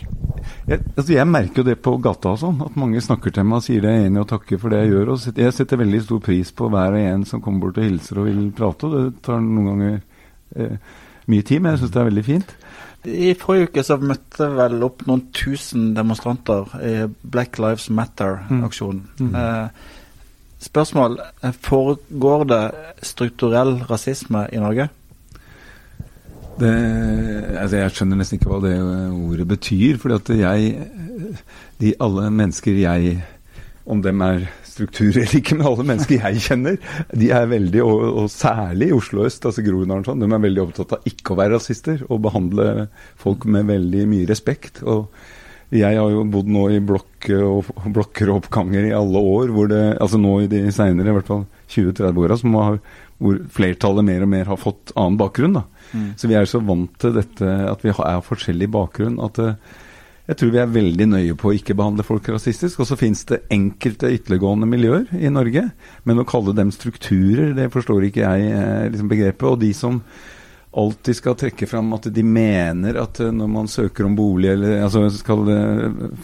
Jeg, 0.66 0.82
altså 0.96 1.14
jeg, 1.14 1.28
merker 1.30 1.62
jo 1.62 1.68
det 1.68 1.78
på 1.86 1.96
gata 2.02 2.34
og 2.34 2.42
sånn, 2.42 2.62
at 2.66 2.78
mange 2.80 3.02
snakker 3.04 3.34
til 3.34 3.46
meg 3.46 3.60
og 3.60 3.66
sier 3.66 3.84
de 3.84 3.92
er 3.92 4.08
enig 4.08 4.22
og 4.24 4.30
takker 4.32 4.60
for 4.62 4.74
det 4.74 4.82
jeg 4.84 4.94
gjør. 4.94 5.12
Og 5.14 5.42
jeg 5.42 5.56
setter 5.56 5.82
veldig 5.82 6.02
stor 6.06 6.22
pris 6.26 6.52
på 6.58 6.70
hver 6.74 6.98
og 6.98 7.08
en 7.14 7.26
som 7.30 7.44
kommer 7.44 7.66
bort 7.66 7.80
og 7.82 7.88
hilser 7.88 8.22
og 8.22 8.30
vil 8.30 8.44
prate. 8.56 8.90
og 8.90 8.96
Det 8.96 9.26
tar 9.26 9.44
noen 9.44 9.70
ganger 9.72 10.00
eh, 10.56 10.96
mye 11.32 11.46
tid, 11.46 11.62
men 11.62 11.74
jeg 11.74 11.84
syns 11.84 11.94
det 11.94 12.02
er 12.02 12.10
veldig 12.10 12.26
fint. 12.26 12.56
I 13.06 13.34
forrige 13.38 13.70
uke 13.70 13.84
så 13.86 14.00
møtte 14.02 14.50
vel 14.56 14.82
opp 14.88 15.06
noen 15.06 15.28
tusen 15.36 15.92
demonstranter 15.98 16.74
i 16.82 16.96
Black 17.22 17.60
Lives 17.62 17.92
Matter-aksjonen. 17.94 19.06
Mm. 19.20 19.30
Mm. 19.30 19.36
Eh, 19.42 20.06
spørsmål. 20.66 21.20
Foregår 21.62 22.48
det 22.50 22.64
strukturell 23.06 23.78
rasisme 23.90 24.48
i 24.50 24.62
Norge? 24.62 24.90
Det, 26.56 26.74
altså 27.60 27.82
jeg 27.82 27.94
skjønner 27.96 28.20
nesten 28.22 28.40
ikke 28.40 28.52
hva 28.54 28.62
det 28.64 28.76
ordet 28.80 29.48
betyr. 29.50 29.98
fordi 30.00 30.16
at 30.16 30.30
jeg 30.40 30.76
de 31.82 31.96
Alle 32.00 32.30
mennesker 32.32 32.78
jeg 32.80 33.18
Om 33.86 34.02
dem 34.02 34.22
er 34.24 34.46
strukturer 34.64 35.22
eller 35.22 35.36
ikke, 35.40 35.56
men 35.56 35.68
alle 35.70 35.84
mennesker 35.88 36.18
jeg 36.18 36.42
kjenner, 36.42 36.78
de 37.16 37.28
er 37.32 37.46
veldig, 37.48 37.84
og, 37.86 38.02
og 38.24 38.26
særlig 38.34 38.90
i 38.90 38.96
Oslo 38.96 39.24
øst, 39.24 39.46
altså 39.48 39.64
Groruddalen 39.64 40.04
sånn, 40.04 40.20
de 40.20 40.28
er 40.28 40.42
veldig 40.42 40.64
opptatt 40.66 40.96
av 40.98 41.06
ikke 41.08 41.32
å 41.32 41.38
være 41.40 41.54
rasister 41.54 42.02
og 42.10 42.24
behandle 42.26 42.90
folk 43.22 43.46
med 43.48 43.70
veldig 43.70 44.04
mye 44.12 44.28
respekt. 44.28 44.82
og 44.84 45.14
jeg 45.74 45.98
har 45.98 46.12
jo 46.12 46.26
bodd 46.30 46.50
nå 46.52 46.66
i 46.76 46.82
blokker 46.84 47.42
og, 47.42 47.72
blokker 47.94 48.30
og 48.30 48.44
oppganger 48.44 48.90
i 48.90 48.94
alle 48.94 49.22
år, 49.22 49.54
hvor 49.54 49.70
det, 49.72 49.82
altså 50.02 50.20
nå 50.22 50.36
i 50.44 50.50
de 50.52 50.62
seinere, 50.74 51.10
i 51.10 51.16
hvert 51.16 51.32
fall 51.32 51.46
20-30 51.74 52.22
åra, 52.22 52.38
hvor 53.22 53.40
flertallet 53.56 54.06
mer 54.06 54.26
og 54.26 54.32
mer 54.32 54.52
har 54.52 54.60
fått 54.60 54.92
annen 54.96 55.18
bakgrunn. 55.20 55.56
da. 55.56 55.64
Mm. 55.94 56.12
Så 56.20 56.28
vi 56.28 56.38
er 56.38 56.50
så 56.50 56.62
vant 56.64 56.92
til 57.00 57.16
dette 57.16 57.58
at 57.72 57.86
vi 57.86 57.94
er 57.94 58.24
forskjellig 58.26 58.70
bakgrunn 58.74 59.22
at 59.24 59.40
uh, 59.40 59.54
jeg 60.26 60.40
tror 60.40 60.54
vi 60.56 60.62
er 60.62 60.72
veldig 60.74 61.06
nøye 61.12 61.34
på 61.38 61.52
å 61.52 61.54
ikke 61.54 61.76
behandle 61.78 62.06
folk 62.06 62.28
rasistisk. 62.34 62.80
Og 62.82 62.88
så 62.90 62.98
finnes 62.98 63.22
det 63.30 63.44
enkelte 63.54 64.10
ytterliggående 64.10 64.70
miljøer 64.70 65.12
i 65.20 65.30
Norge. 65.30 65.68
Men 66.04 66.22
å 66.22 66.26
kalle 66.26 66.56
dem 66.58 66.72
strukturer, 66.74 67.54
det 67.54 67.70
forstår 67.74 68.08
ikke 68.08 68.24
jeg 68.24 68.48
eh, 68.50 68.88
liksom 68.90 69.12
begrepet. 69.12 69.46
Og 69.52 69.60
de 69.62 69.70
som 69.78 70.00
alltid 70.76 71.20
skal 71.20 71.38
trekke 71.40 71.70
fram 71.70 71.94
at 71.96 72.10
de 72.12 72.24
mener 72.26 72.98
at 73.00 73.22
eh, 73.22 73.30
når 73.38 73.52
man 73.54 73.70
søker 73.70 74.10
om 74.10 74.18
bolig, 74.18 74.50
eller 74.56 74.82
altså 74.88 75.06
skal 75.14 75.46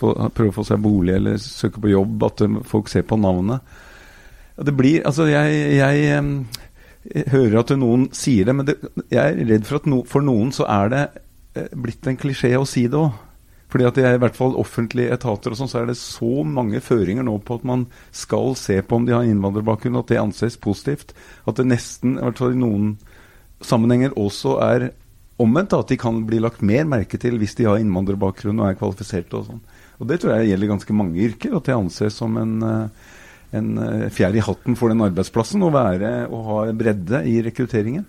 få, 0.01 0.15
prøve 0.33 0.49
å 0.49 0.57
få 0.57 0.65
seg 0.71 0.81
bolig 0.81 1.15
eller 1.19 1.37
søke 1.37 1.85
på 1.85 1.93
jobb, 1.93 2.25
at 2.25 2.45
folk 2.73 2.89
ser 2.89 3.05
på 3.05 3.21
navnet. 3.21 3.61
Det 4.61 4.73
blir 4.75 5.05
Altså, 5.07 5.29
jeg, 5.29 5.77
jeg 5.77 6.25
hører 7.31 7.61
at 7.63 7.73
noen 7.79 8.07
sier 8.15 8.47
det, 8.47 8.55
men 8.55 8.67
det, 8.67 8.77
jeg 9.09 9.19
er 9.21 9.43
redd 9.49 9.67
for 9.67 9.81
at 9.81 9.89
no, 9.89 10.03
for 10.07 10.25
noen 10.25 10.53
så 10.53 10.67
er 10.69 10.91
det 10.93 11.03
eh, 11.57 11.69
blitt 11.73 12.07
en 12.07 12.19
klisjé 12.19 12.53
å 12.59 12.67
si 12.67 12.85
det 12.91 12.99
òg. 12.99 13.11
Fordi 13.71 13.85
at 13.87 13.97
jeg, 14.01 14.17
i 14.17 14.19
hvert 14.19 14.35
fall 14.35 14.57
offentlige 14.59 15.13
etater 15.15 15.53
og 15.53 15.57
sånn, 15.61 15.69
så 15.71 15.79
er 15.79 15.85
det 15.87 15.95
så 15.95 16.43
mange 16.43 16.81
føringer 16.83 17.23
nå 17.23 17.37
på 17.47 17.55
at 17.55 17.67
man 17.67 17.85
skal 18.11 18.51
se 18.59 18.75
på 18.83 18.97
om 18.99 19.05
de 19.07 19.15
har 19.15 19.23
innvandrerbakgrunn, 19.23 20.01
at 20.01 20.11
det 20.11 20.19
anses 20.19 20.59
positivt. 20.59 21.13
At 21.47 21.55
det 21.55 21.69
nesten, 21.69 22.17
i 22.17 22.25
hvert 22.25 22.41
fall 22.41 22.57
i 22.57 22.59
noen 22.59 22.97
sammenhenger, 23.63 24.11
også 24.19 24.57
er 24.65 24.89
omvendt. 25.39 25.77
At 25.77 25.93
de 25.93 25.99
kan 26.03 26.19
bli 26.27 26.41
lagt 26.43 26.59
mer 26.67 26.83
merke 26.89 27.15
til 27.21 27.39
hvis 27.39 27.55
de 27.61 27.69
har 27.69 27.79
innvandrerbakgrunn 27.79 28.59
og 28.59 28.67
er 28.67 28.77
kvalifiserte 28.81 29.39
og 29.39 29.47
sånn. 29.47 29.63
Og 30.03 30.11
det 30.11 30.19
tror 30.19 30.35
jeg 30.35 30.51
gjelder 30.51 30.73
ganske 30.73 30.97
mange 30.97 31.23
yrker, 31.29 31.55
at 31.55 31.71
det 31.71 31.77
anses 31.77 32.19
som 32.19 32.35
en 32.41 32.53
uh, 32.65 33.09
en 33.57 33.73
eh, 33.81 34.05
fjær 34.13 34.35
i 34.37 34.43
hatten 34.43 34.77
for 34.79 34.91
den 34.91 35.03
arbeidsplassen 35.05 35.63
å 35.65 35.73
være 35.73 36.13
og 36.29 36.45
ha 36.47 36.61
bredde 36.77 37.23
i 37.27 37.39
rekrutteringen. 37.45 38.05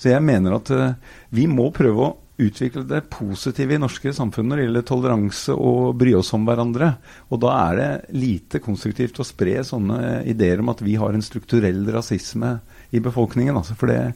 Så 0.00 0.08
jeg 0.08 0.24
mener 0.24 0.56
at 0.56 0.70
uh, 0.72 1.16
vi 1.36 1.44
må 1.50 1.66
prøve 1.76 2.06
å 2.06 2.12
utvikle 2.40 2.86
det 2.88 3.02
positive 3.12 3.76
i 3.76 3.80
norske 3.80 4.14
samfunn 4.16 4.48
når 4.48 4.56
det 4.56 4.64
gjelder 4.64 4.84
toleranse 4.88 5.52
og 5.52 5.98
bry 6.00 6.14
oss 6.16 6.32
om 6.36 6.46
hverandre. 6.48 6.94
Og 7.28 7.42
da 7.42 7.50
er 7.66 7.76
det 7.76 7.90
lite 8.16 8.62
konstruktivt 8.64 9.20
å 9.20 9.26
spre 9.28 9.58
sånne 9.66 10.22
ideer 10.30 10.62
om 10.62 10.72
at 10.72 10.80
vi 10.84 10.96
har 11.00 11.12
en 11.12 11.24
strukturell 11.24 11.82
rasisme 11.92 12.54
i 12.96 13.02
befolkningen. 13.04 13.60
Altså, 13.60 13.76
for 13.76 13.92
det, 13.92 14.14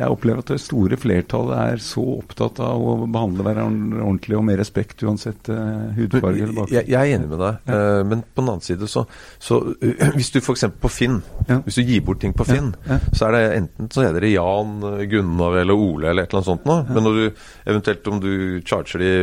jeg 0.00 0.14
opplever 0.14 0.40
at 0.40 0.50
det 0.54 0.60
store 0.62 0.96
flertallet 1.00 1.74
er 1.74 1.82
så 1.84 2.02
opptatt 2.16 2.60
av 2.64 2.80
å 2.80 2.94
behandle 3.04 3.44
hverandre 3.44 4.00
ordentlig 4.00 4.38
og 4.38 4.46
med 4.48 4.58
respekt 4.60 5.04
uansett 5.04 5.50
uh, 5.52 5.90
hudfarge 5.96 6.46
eller 6.46 6.56
bakgrunn. 6.56 6.76
Jeg, 6.78 6.88
jeg, 6.88 7.00
er 7.00 7.18
enig 7.18 7.28
med 7.28 7.42
deg, 7.42 7.58
ja. 7.68 7.80
uh, 7.80 8.00
men 8.08 8.24
på 8.24 8.40
den 8.40 8.52
annen 8.54 8.64
side 8.64 8.88
så, 8.90 9.04
så 9.42 9.60
uh, 9.68 10.06
Hvis 10.16 10.32
du 10.32 10.40
f.eks. 10.40 10.66
på 10.80 10.92
Finn, 10.92 11.20
ja. 11.48 11.60
hvis 11.66 11.78
du 11.78 11.84
gir 11.84 12.02
bort 12.06 12.22
ting 12.22 12.34
på 12.36 12.46
Finn, 12.48 12.72
ja. 12.88 12.98
så 13.12 13.28
er 13.28 13.36
det 13.36 13.44
enten 13.58 13.92
så 13.92 14.06
heter 14.06 14.24
det 14.24 14.32
Jan, 14.32 14.74
Gunnar 15.10 15.60
eller 15.62 15.76
Ole 15.76 16.10
eller 16.10 16.24
et 16.24 16.32
eller 16.32 16.40
annet 16.40 16.50
sånt 16.50 16.66
noe. 16.68 16.82
Men 16.88 17.06
når 17.06 17.18
du 17.18 17.24
eventuelt 17.70 18.10
om 18.10 18.20
du 18.22 18.32
charger 18.66 19.04
de 19.04 19.14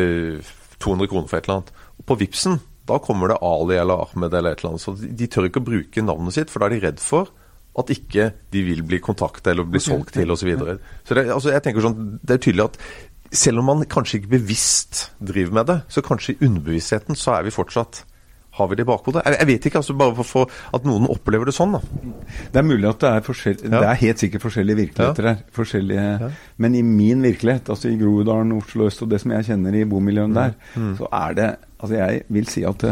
200 0.84 1.12
kroner 1.12 1.30
for 1.30 1.40
et 1.40 1.48
eller 1.50 1.60
annet, 1.60 1.86
på 2.08 2.18
Vipsen 2.22 2.60
da 2.88 3.02
kommer 3.04 3.28
det 3.34 3.42
Ali 3.44 3.76
eller 3.76 4.06
Ahmed 4.06 4.34
eller 4.34 4.56
et 4.56 4.62
eller 4.62 4.76
annet. 4.76 4.84
Så 4.84 4.94
de, 4.96 5.10
de 5.20 5.28
tør 5.28 5.50
ikke 5.50 5.60
å 5.60 5.68
bruke 5.68 6.04
navnet 6.06 6.38
sitt, 6.38 6.54
for 6.54 6.64
da 6.64 6.70
er 6.70 6.78
de 6.78 6.86
redd 6.86 7.02
for 7.04 7.34
at 7.78 7.94
ikke 7.94 8.32
de 8.54 8.64
vil 8.66 8.82
bli 8.88 9.00
kontakta 9.04 9.54
eller 9.54 9.68
bli 9.70 9.82
solgt 9.84 10.16
til 10.18 10.32
osv. 10.34 10.42
Så, 10.42 10.50
videre. 10.50 10.78
så 11.06 11.18
det, 11.18 11.28
altså 11.34 11.54
jeg 11.54 11.64
tenker 11.66 11.86
sånn, 11.86 12.18
det 12.24 12.38
er 12.38 12.44
tydelig 12.44 12.68
at 12.72 12.80
selv 13.38 13.62
om 13.62 13.68
man 13.70 13.88
kanskje 13.92 14.22
ikke 14.22 14.36
bevisst 14.38 15.08
driver 15.20 15.58
med 15.60 15.70
det, 15.70 15.80
så 15.92 16.04
kanskje 16.06 16.36
i 16.36 16.46
underbevisstheten 16.48 17.20
så 17.20 17.38
er 17.38 17.48
vi 17.48 17.54
fortsatt 17.54 18.06
har 18.58 18.68
vi 18.68 18.76
det 18.76 18.88
i 18.88 18.90
bakhodet? 18.90 19.22
Jeg, 19.26 19.38
jeg, 19.38 19.48
vet 19.52 19.66
ikke, 19.70 19.80
altså 19.84 19.94
bare 19.98 20.26
for, 20.26 20.54
at 20.74 20.86
noen 20.88 21.06
opplever 21.14 21.46
det 21.46 21.54
sånn. 21.54 21.76
da. 21.78 21.82
Det 22.54 22.58
er 22.58 22.66
mulig 22.66 22.88
at 22.90 23.04
det 23.04 23.12
er 23.12 23.26
forskjell, 23.28 23.60
ja. 23.68 23.70
det 23.76 23.90
er 23.92 24.00
helt 24.02 24.24
sikkert 24.24 24.46
forskjellige 24.48 24.80
virkeligheter 24.80 25.30
her. 25.30 25.44
Forskjellige, 25.54 26.06
ja. 26.24 26.30
Men 26.64 26.78
i 26.80 26.82
min 26.86 27.22
virkelighet, 27.26 27.70
altså 27.74 27.92
i 27.92 28.00
Groruddalen, 28.00 28.56
Oslo 28.58 28.88
øst 28.90 29.04
og 29.06 29.12
det 29.14 29.22
som 29.22 29.36
jeg 29.36 29.50
kjenner 29.52 29.78
i 29.78 29.86
bomiljøene 29.90 30.34
mm. 30.34 30.40
der, 30.40 30.58
mm. 30.76 30.94
så 31.02 31.14
er 31.22 31.40
det 31.42 31.56
Altså 31.78 31.94
jeg 31.94 32.22
vil 32.34 32.48
si 32.50 32.64
at 32.66 32.82
det, 32.82 32.92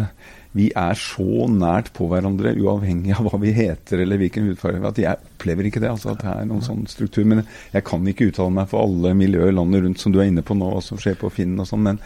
vi 0.55 0.69
er 0.79 0.95
så 0.95 1.45
nært 1.51 1.89
på 1.95 2.05
hverandre, 2.07 2.53
uavhengig 2.55 3.11
av 3.17 3.27
hva 3.27 3.39
vi 3.41 3.51
heter 3.55 3.99
eller 3.99 4.19
hvilken 4.21 4.45
hudfarge, 4.47 4.79
at 4.87 5.01
jeg 5.01 5.19
opplever 5.19 5.67
ikke 5.67 5.81
det. 5.83 5.89
altså 5.91 6.13
at 6.13 6.21
det 6.21 6.31
er 6.31 6.45
noen 6.47 6.63
sånn 6.63 6.85
struktur. 6.87 7.25
Men 7.27 7.41
jeg 7.73 7.83
kan 7.87 8.07
ikke 8.07 8.29
uttale 8.29 8.53
meg 8.55 8.69
for 8.71 8.85
alle 8.85 9.11
miljøer 9.19 9.51
landet 9.51 9.83
rundt 9.83 9.99
som 9.99 10.13
du 10.15 10.21
er 10.21 10.29
inne 10.29 10.45
på 10.47 10.55
nå, 10.55 10.69
og 10.77 10.85
som 10.85 11.01
skjer 11.01 11.17
på 11.19 11.31
Finn 11.35 11.59
og 11.59 11.67
sånn. 11.67 11.83
Men 11.89 11.99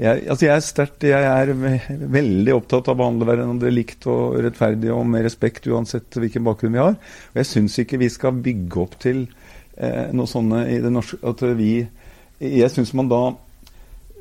jeg, 0.00 0.24
altså 0.32 0.46
jeg 0.46 0.54
er 0.54 0.64
sterkt 0.64 1.04
Jeg 1.10 1.28
er 1.28 1.52
veldig 2.16 2.56
opptatt 2.56 2.88
av 2.88 2.96
å 2.96 3.00
behandle 3.02 3.28
hverandre 3.28 3.74
likt 3.74 4.08
og 4.08 4.40
rettferdig 4.46 4.94
og 4.96 5.04
med 5.12 5.26
respekt, 5.28 5.68
uansett 5.68 6.16
hvilken 6.16 6.46
bakgrunn 6.48 6.78
vi 6.78 6.84
har. 6.86 6.96
Og 7.34 7.42
jeg 7.42 7.50
syns 7.52 7.76
ikke 7.84 8.00
vi 8.00 8.08
skal 8.12 8.40
bygge 8.40 8.80
opp 8.80 8.96
til 9.04 9.26
eh, 9.76 10.08
noe 10.16 10.30
sånne 10.30 10.64
i 10.72 10.80
det 10.80 10.94
norske 10.94 11.20
At 11.20 11.44
vi 11.58 11.74
Jeg 12.40 12.72
syns 12.72 12.94
man 12.96 13.12
da 13.12 13.22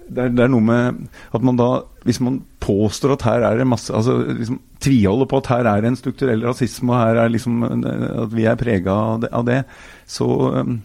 det 0.10 0.24
er, 0.24 0.34
det 0.36 0.44
er, 0.46 0.52
noe 0.52 0.66
med 0.66 1.00
at 1.36 1.46
man 1.46 1.60
da 1.60 1.70
Hvis 2.08 2.22
man 2.24 2.42
påstår 2.64 3.16
at 3.16 3.26
her 3.28 3.46
er 3.46 3.60
det 3.60 3.68
masse 3.70 3.94
altså 3.94 4.18
liksom 4.26 4.60
Tviholder 4.80 5.28
på 5.30 5.42
at 5.42 5.50
her 5.52 5.68
er 5.68 5.82
det 5.84 5.90
en 5.92 6.00
strukturell 6.00 6.46
rasisme, 6.48 6.94
og 6.94 7.02
her 7.02 7.18
er 7.20 7.34
liksom 7.34 7.66
at 7.66 8.32
vi 8.32 8.46
er 8.48 8.56
prega 8.60 8.94
av, 8.96 9.26
av, 9.28 9.44
det, 9.44 9.58
så 10.08 10.28
um, 10.56 10.78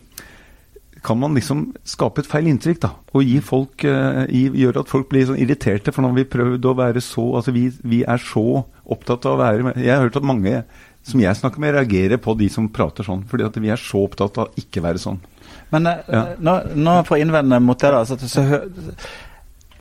kan 1.06 1.20
man 1.20 1.36
liksom 1.38 1.68
skape 1.86 2.24
et 2.24 2.30
feil 2.30 2.48
inntrykk. 2.50 2.80
da, 2.82 2.90
Og 3.14 3.22
gi 3.22 3.36
folk, 3.38 3.84
uh, 3.86 4.24
gjøre 4.26 4.82
at 4.82 4.90
folk 4.90 5.06
blir 5.12 5.28
sånn 5.28 5.38
irriterte. 5.38 5.94
For 5.94 6.02
nå 6.02 6.10
har 6.10 6.18
vi 6.18 6.26
prøvd 6.32 6.66
å 6.66 6.74
være 6.80 7.04
så 7.06 7.28
altså 7.38 7.54
vi, 7.54 7.68
vi 7.86 8.02
er 8.02 8.18
så 8.18 8.64
opptatt 8.82 9.30
av 9.30 9.36
å 9.36 9.42
være 9.44 9.76
Jeg 9.78 9.94
har 9.94 10.02
hørt 10.08 10.18
at 10.18 10.26
mange 10.26 10.64
som 11.06 11.20
jeg 11.22 11.38
snakker 11.38 11.62
med, 11.62 11.76
reagerer 11.76 12.18
på 12.18 12.34
de 12.40 12.48
som 12.50 12.66
prater 12.72 13.06
sånn. 13.06 13.22
Fordi 13.30 13.46
at 13.46 13.62
vi 13.62 13.70
er 13.70 13.80
så 13.80 14.02
opptatt 14.08 14.40
av 14.40 14.48
å 14.48 14.58
ikke 14.58 14.82
være 14.82 15.02
sånn. 15.02 15.22
Men 15.74 15.90
eh, 15.90 16.02
ja. 16.08 16.24
nå, 16.38 16.58
nå 16.78 16.98
for 17.08 17.18
å 17.18 17.22
innvende 17.22 17.60
mot 17.62 17.80
det, 17.80 17.92
da. 17.94 18.04
Så, 18.06 18.18
så, 18.30 18.44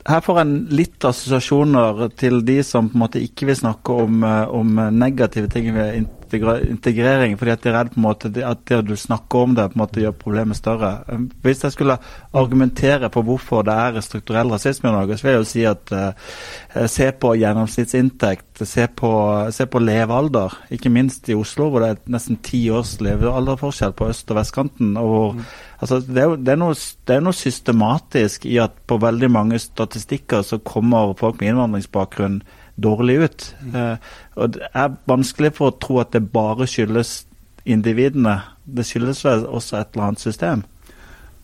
her 0.04 0.20
får 0.20 0.40
en 0.42 0.56
litt 0.74 1.06
assosiasjoner 1.08 2.10
til 2.20 2.42
de 2.44 2.58
som 2.66 2.90
på 2.90 2.98
en 2.98 3.06
måte 3.06 3.22
ikke 3.24 3.48
vil 3.48 3.62
snakke 3.62 4.02
om, 4.04 4.26
eh, 4.28 4.44
om 4.52 4.76
negative 4.92 5.52
ting 5.52 5.72
ved 5.76 6.04
integrering, 6.34 7.38
fordi 7.38 7.52
at 7.54 7.62
de 7.62 7.70
er 7.70 7.76
redd 7.78 7.92
på 7.94 8.00
en 8.00 8.08
måte 8.08 8.32
at 8.44 8.66
det 8.66 8.80
du 8.88 8.96
snakker 8.98 9.46
om 9.46 9.54
det, 9.56 9.68
på 9.70 9.78
en 9.78 9.84
måte 9.84 10.02
gjør 10.02 10.16
problemet 10.18 10.58
større. 10.58 11.04
Hvis 11.46 11.64
jeg 11.64 11.76
skulle 11.76 11.98
argumentere 12.34 13.10
på 13.14 13.22
hvorfor 13.22 13.62
det 13.68 13.74
er 13.74 14.02
strukturell 14.02 14.50
rasisme 14.50 14.90
i 14.90 14.96
Norge, 14.96 15.18
så 15.18 15.28
vil 15.28 15.36
jeg 15.36 15.44
jo 15.44 15.52
si 15.52 15.66
at 15.70 15.94
uh, 15.94 16.88
se 16.90 17.12
på 17.12 17.36
gjennomsnittsinntekt, 17.38 18.64
se 18.66 18.88
på, 18.88 19.12
se 19.54 19.68
på 19.70 19.84
levealder. 19.84 20.58
Ikke 20.74 20.90
minst 20.90 21.30
i 21.30 21.38
Oslo, 21.38 21.70
hvor 21.70 21.86
det 21.86 21.92
er 21.92 22.02
nesten 22.18 22.42
ti 22.42 22.66
års 22.74 22.98
levealderforskjell 22.98 23.94
på 23.94 24.10
øst- 24.10 24.34
og 24.34 24.42
vestkanten. 24.42 24.98
og 24.98 25.14
hvor 25.14 25.38
mm 25.38 25.46
Altså, 25.84 26.00
det, 26.00 26.22
er, 26.22 26.36
det, 26.40 26.54
er 26.54 26.60
noe, 26.62 26.76
det, 26.80 27.16
er 27.16 27.24
noe, 27.26 27.36
systematisk 27.36 28.46
i 28.48 28.56
at 28.64 28.78
på 28.88 28.96
veldig 29.04 29.28
mange 29.36 29.58
statistikker 29.60 30.46
så 30.48 30.62
kommer 30.64 31.12
folk 31.20 31.42
med 31.42 31.52
innvandringsbakgrunn 31.52 32.38
dårlig 32.80 33.18
ut. 33.26 33.48
Mm. 33.66 33.76
Eh, 33.82 34.14
og 34.40 34.54
Det 34.56 34.70
er 34.72 34.96
vanskelig 35.12 35.52
for 35.58 35.74
å 35.74 35.78
tro 35.84 36.00
at 36.00 36.14
det 36.16 36.24
bare 36.32 36.70
skyldes 36.70 37.26
individene. 37.68 38.38
Det 38.64 38.86
skyldes 38.88 39.26
vel 39.28 39.44
også 39.44 39.82
et 39.82 39.92
eller 39.92 40.08
annet 40.08 40.24
system. 40.24 40.64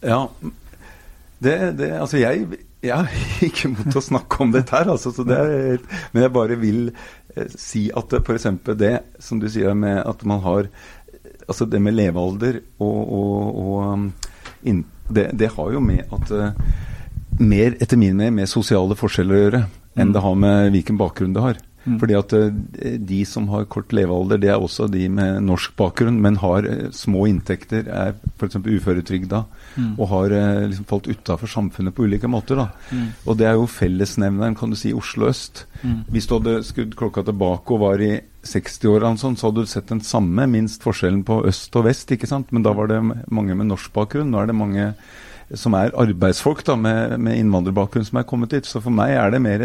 Ja, 0.07 0.21
det, 1.43 1.55
det 1.79 1.91
Altså, 1.99 2.21
jeg, 2.21 2.61
jeg 2.79 2.95
er 2.95 3.43
ikke 3.49 3.73
mot 3.73 3.99
å 3.99 4.05
snakke 4.07 4.43
om 4.45 4.55
dette 4.55 4.75
her, 4.75 4.93
altså, 4.95 5.11
er, 5.27 5.83
men 6.13 6.23
jeg 6.23 6.35
bare 6.35 6.59
vil 6.63 6.93
eh, 6.93 7.51
si 7.59 7.89
at 7.91 8.15
f.eks. 8.21 8.47
det 8.79 8.95
som 9.19 9.43
du 9.43 9.49
sier 9.51 9.75
med 9.75 9.99
at 10.05 10.23
man 10.23 10.45
har 10.47 10.71
Altså 11.49 11.65
det 11.65 11.79
med 11.81 11.95
levealder 11.97 12.59
og, 12.77 12.97
og, 13.09 13.55
og 13.57 13.77
um, 13.89 14.03
det, 14.63 15.29
det, 15.33 15.53
har 15.55 15.71
jo 15.73 15.81
med 15.83 16.05
at 16.13 16.31
uh, 16.31 16.51
mer, 17.39 17.77
etter 17.79 17.97
min 17.97 18.17
mening, 18.17 18.41
med 18.41 18.51
sosiale 18.51 18.97
forskjeller 18.97 19.35
å 19.35 19.41
gjøre 19.45 19.65
enn 19.99 20.11
mm. 20.11 20.13
det 20.13 20.21
har 20.23 20.37
med 20.37 20.69
hvilken 20.75 20.99
bakgrunn 20.99 21.33
det 21.35 21.43
har. 21.43 21.57
Mm. 21.79 21.95
Fordi 22.01 22.15
at 22.19 22.33
uh, 22.35 22.49
De 23.09 23.19
som 23.25 23.47
har 23.49 23.69
kort 23.71 23.93
levealder, 23.95 24.37
det 24.37 24.51
er 24.51 24.61
også 24.61 24.89
de 24.91 25.07
med 25.09 25.39
norsk 25.47 25.73
bakgrunn, 25.79 26.19
men 26.21 26.37
har 26.43 26.67
uh, 26.67 26.89
små 26.93 27.25
inntekter, 27.31 27.89
er 27.89 28.13
f.eks. 28.35 28.59
uføretrygda 28.59 29.43
mm. 29.75 29.93
og 29.97 30.05
har 30.13 30.35
liksom 30.69 30.89
falt 30.89 31.09
utafor 31.09 31.49
samfunnet 31.49 31.95
på 31.95 32.05
ulike 32.05 32.29
måter. 32.29 32.61
Mm. 32.91 33.07
Og 33.25 33.39
Det 33.39 33.49
er 33.49 33.57
jo 33.57 33.69
fellesnevneren 33.71 34.59
kan 34.59 34.69
du 34.69 34.77
si, 34.79 34.93
Oslo 34.93 35.31
øst. 35.31 35.65
Mm. 35.81 36.03
Hvis 36.11 36.29
du 36.29 36.37
hadde 36.37 36.59
skrudd 36.67 36.99
klokka 36.99 37.25
tilbake 37.25 37.75
og 37.75 37.87
var 37.87 38.03
i 38.03 38.17
60-årene, 38.49 39.19
sånn, 39.21 39.37
så 39.39 39.49
hadde 39.49 39.63
du 39.65 39.71
sett 39.71 39.89
den 39.91 40.03
samme, 40.05 40.45
minst 40.49 40.83
forskjellen 40.85 41.23
på 41.27 41.41
øst 41.49 41.75
og 41.79 41.87
vest. 41.87 42.11
ikke 42.11 42.29
sant? 42.29 42.51
Men 42.55 42.65
da 42.65 42.73
var 42.77 42.91
det 42.91 43.01
mange 43.03 43.55
med 43.55 43.69
norsk 43.69 43.93
bakgrunn. 43.95 44.31
Nå 44.33 44.41
er 44.41 44.51
det 44.51 44.57
mange 44.57 44.91
som 45.57 45.73
er 45.73 45.93
arbeidsfolk 45.97 46.61
da, 46.67 46.75
med, 46.77 47.15
med 47.25 47.39
innvandrerbakgrunn 47.39 48.05
som 48.05 48.19
er 48.21 48.27
kommet 48.29 48.53
hit. 48.53 48.67
Så 48.69 48.81
for 48.83 48.93
meg 48.93 49.15
er 49.17 49.33
det 49.33 49.41
mer 49.41 49.63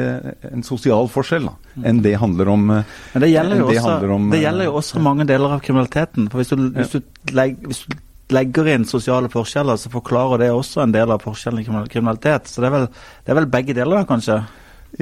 en 0.49 0.65
sosial 0.65 1.11
forskjell 1.13 1.51
da, 1.51 1.55
enn 1.85 2.01
det 2.05 2.15
handler 2.21 2.51
om 2.55 2.65
Men 2.71 3.25
det 3.25 3.31
gjelder 3.35 3.61
jo, 3.61 3.69
også, 3.69 3.99
om, 4.17 4.33
det 4.33 4.41
gjelder 4.41 4.71
jo 4.71 4.81
også 4.81 5.05
mange 5.05 5.29
deler 5.29 5.59
av 5.59 5.63
kriminaliteten. 5.65 6.31
for 6.33 6.41
Hvis 6.41 6.55
du, 6.55 6.67
hvis 6.79 6.97
du, 6.97 7.01
legger, 7.37 7.69
hvis 7.69 7.85
du 7.85 7.97
legger 8.33 8.73
inn 8.73 8.89
sosiale 8.89 9.29
forskjeller, 9.33 9.77
så 9.81 9.93
forklarer 9.93 10.47
det 10.47 10.51
også 10.55 10.85
en 10.85 10.95
del 10.95 11.13
av 11.13 11.25
forskjellen 11.25 11.61
i 11.61 11.87
kriminalitet. 11.93 12.49
Så 12.49 12.65
det 12.65 12.71
er 12.71 12.77
vel, 12.79 12.91
det 13.25 13.35
er 13.35 13.41
vel 13.43 13.53
begge 13.53 13.77
deler, 13.77 14.09
kanskje? 14.09 14.41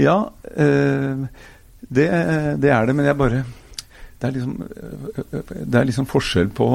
Ja, 0.01 0.18
øh, 0.57 1.27
det, 1.83 2.09
det, 2.59 2.71
er 2.71 2.87
det. 2.87 2.97
Men 2.97 3.07
jeg 3.07 3.18
bare 3.18 3.45
det 4.23 4.29
er 4.29 4.37
liksom, 4.37 4.57
det 5.51 5.79
er 5.81 5.89
liksom 5.89 6.11
forskjell 6.11 6.53
på 6.55 6.73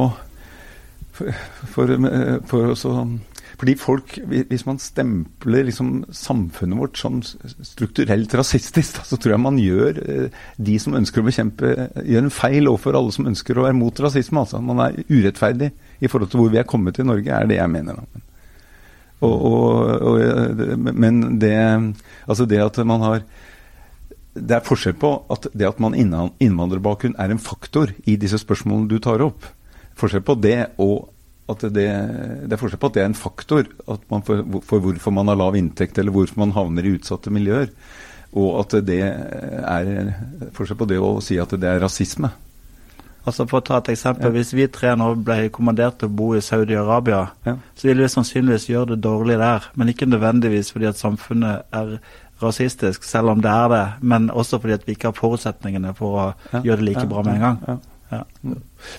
For, 1.17 1.31
for, 1.73 1.89
for 2.45 2.71
også, 2.75 2.91
fordi 3.57 3.73
folk, 3.75 4.19
Hvis 4.49 4.65
man 4.67 4.77
stempler 4.77 5.65
liksom 5.65 6.03
samfunnet 6.13 6.77
vårt 6.77 6.99
som 6.99 7.23
strukturelt 7.25 8.35
rasistisk, 8.37 8.99
så 9.05 9.17
tror 9.17 9.33
jeg 9.33 9.41
man 9.41 9.57
gjør 9.57 9.97
eh, 10.03 10.37
de 10.57 10.77
som 10.79 10.93
ønsker 10.99 11.23
å 11.23 11.25
bekjempe, 11.25 11.71
gjør 12.05 12.27
en 12.27 12.33
feil 12.33 12.69
overfor 12.69 12.99
alle 12.99 13.15
som 13.15 13.25
ønsker 13.31 13.57
å 13.57 13.65
være 13.65 13.79
mot 13.79 14.03
rasisme. 14.03 14.43
altså. 14.43 14.61
Man 14.61 14.83
er 14.83 14.99
urettferdig 15.09 15.71
i 15.99 16.07
forhold 16.11 16.29
til 16.29 16.43
hvor 16.43 16.53
vi 16.53 16.61
er 16.61 16.69
kommet 16.69 16.99
til 16.99 17.09
Norge, 17.09 17.33
er 17.33 17.49
det 17.49 17.57
jeg 17.57 17.73
mener. 17.73 18.03
Og, 19.25 19.33
og, 19.33 19.89
og, 20.05 20.77
men 20.93 21.39
det, 21.41 21.57
altså 22.27 22.45
det 22.45 22.61
at 22.61 22.77
man 22.85 23.01
har 23.01 23.23
det 24.39 24.57
er 24.57 24.65
forskjell 24.65 24.95
på 24.99 25.11
at 25.33 25.49
det 25.53 25.67
at 25.67 25.79
man 25.83 25.95
innvandrerbakgrunn 25.97 27.17
er 27.19 27.33
en 27.33 27.41
faktor 27.41 27.93
i 28.05 28.17
disse 28.19 28.39
spørsmålene 28.41 28.89
du 28.91 28.97
tar 29.03 29.23
opp. 29.25 29.45
Forskjell 29.97 30.25
på 30.25 30.37
det 30.41 30.59
og 30.77 31.13
at 31.47 31.63
det, 31.71 31.85
det 32.47 32.53
er 32.53 32.59
forskjell 32.59 32.81
på 32.81 32.89
at 32.91 32.97
det 32.97 33.03
er 33.05 33.11
en 33.11 33.17
faktor 33.17 33.69
for, 33.87 34.41
for, 34.67 34.81
hvorfor 34.83 35.13
man 35.15 35.31
har 35.31 35.39
lav 35.39 35.55
inntekt, 35.55 35.97
eller 35.97 36.11
hvorfor 36.11 36.41
man 36.43 36.51
havner 36.55 36.85
i 36.85 36.97
utsatte 36.97 37.31
miljøer. 37.31 37.71
Og 38.35 38.57
at 38.65 38.75
det 38.85 38.99
er 39.07 40.11
forskjell 40.57 40.81
på 40.81 40.89
det 40.91 40.99
å 40.99 41.13
si 41.23 41.39
at 41.39 41.55
det 41.55 41.69
er 41.71 41.79
rasisme. 41.83 42.33
Altså 43.27 43.43
For 43.43 43.59
å 43.59 43.65
ta 43.65 43.81
et 43.81 43.89
eksempel, 43.91 44.29
ja. 44.29 44.35
Hvis 44.37 44.53
vi 44.55 44.69
tre 44.71 44.93
nå 44.95 45.09
ble 45.19 45.49
kommandert 45.51 45.97
til 45.99 46.07
å 46.07 46.15
bo 46.15 46.29
i 46.37 46.43
Saudi-Arabia, 46.43 47.25
ja. 47.47 47.57
så 47.75 47.89
ville 47.89 48.05
vi 48.05 48.11
sannsynligvis 48.13 48.69
gjøre 48.69 48.93
det 48.93 49.01
dårlig 49.03 49.35
der. 49.41 49.67
Men 49.75 49.91
ikke 49.91 50.07
nødvendigvis 50.07 50.71
fordi 50.71 50.87
at 50.87 50.99
samfunnet 50.99 51.67
er 51.75 51.97
rasistisk, 52.41 53.05
selv 53.07 53.33
om 53.33 53.43
det 53.43 53.51
er 53.51 53.69
det, 53.73 53.85
men 54.01 54.29
også 54.29 54.59
fordi 54.61 54.77
at 54.77 54.87
vi 54.87 54.97
ikke 54.97 55.11
har 55.11 55.17
forutsetningene 55.17 55.93
for 55.97 56.17
å 56.17 56.25
ja, 56.53 56.63
gjøre 56.69 56.81
det 56.81 56.89
like 56.91 57.05
ja, 57.05 57.11
bra 57.11 57.23
med 57.25 57.37
en 57.37 57.45
gang. 57.45 57.79
Ja, 58.09 58.23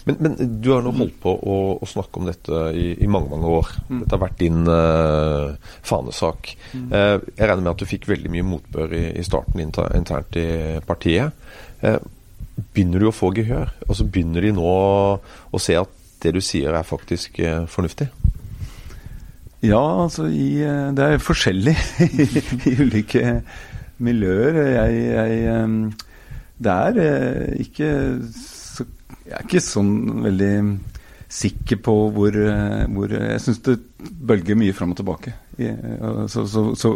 men, 0.05 0.17
men, 0.19 0.35
du 0.61 0.69
har 0.75 0.83
nå 0.85 0.93
holdt 0.99 1.17
på 1.23 1.33
å, 1.33 1.57
å 1.81 1.87
snakke 1.89 2.21
om 2.21 2.27
dette 2.29 2.61
i, 2.77 2.91
i, 3.01 3.09
mange 3.09 3.31
mange 3.33 3.49
år. 3.61 3.71
Mm. 3.89 4.03
Dette 4.03 4.17
har 4.17 4.21
vært 4.21 4.43
din 4.43 4.69
uh, 4.69 5.73
fanesak. 5.87 6.53
Mm. 6.75 6.91
Uh, 6.93 7.17
jeg 7.33 7.49
regner 7.49 7.65
med 7.65 7.73
at 7.73 7.81
du 7.81 7.89
fikk 7.89 8.09
veldig 8.11 8.33
mye 8.35 8.49
motbør 8.51 8.93
i, 8.99 9.05
i 9.17 9.25
starten 9.25 9.65
internt 9.65 10.37
i 10.37 10.49
partiet. 10.85 11.49
Uh, 11.81 11.97
begynner 12.75 13.01
du 13.01 13.09
å 13.09 13.17
få 13.17 13.33
gehør? 13.39 13.73
Altså 13.87 14.05
Begynner 14.05 14.45
de 14.45 14.53
nå 14.59 14.69
å 14.69 15.63
se 15.63 15.79
at 15.81 15.95
det 16.21 16.35
du 16.35 16.43
sier 16.43 16.75
er 16.75 16.85
faktisk 16.85 17.39
fornuftig? 17.71 18.09
Ja, 19.65 20.05
altså 20.05 20.29
i, 20.31 20.61
eh, 20.63 20.91
det 20.95 21.05
er 21.05 21.23
forskjellig 21.23 21.75
i 22.71 22.77
ulike 22.79 23.41
miljøer. 23.99 24.61
Jeg, 24.77 25.01
jeg 25.11 25.93
Det 26.59 26.75
er 26.75 27.59
ikke 27.59 27.91
så 28.35 28.87
Jeg 29.27 29.35
er 29.37 29.45
ikke 29.45 29.61
sånn 29.61 30.23
veldig 30.25 30.53
sikker 31.29 31.83
på 31.85 31.95
hvor, 32.15 32.39
hvor 32.95 33.11
Jeg 33.13 33.43
syns 33.45 33.59
det 33.67 33.75
bølger 33.99 34.57
mye 34.57 34.73
fram 34.73 34.95
og 34.95 35.01
tilbake. 35.03 35.35
Så, 35.59 36.45
så, 36.47 36.63
så, 36.79 36.93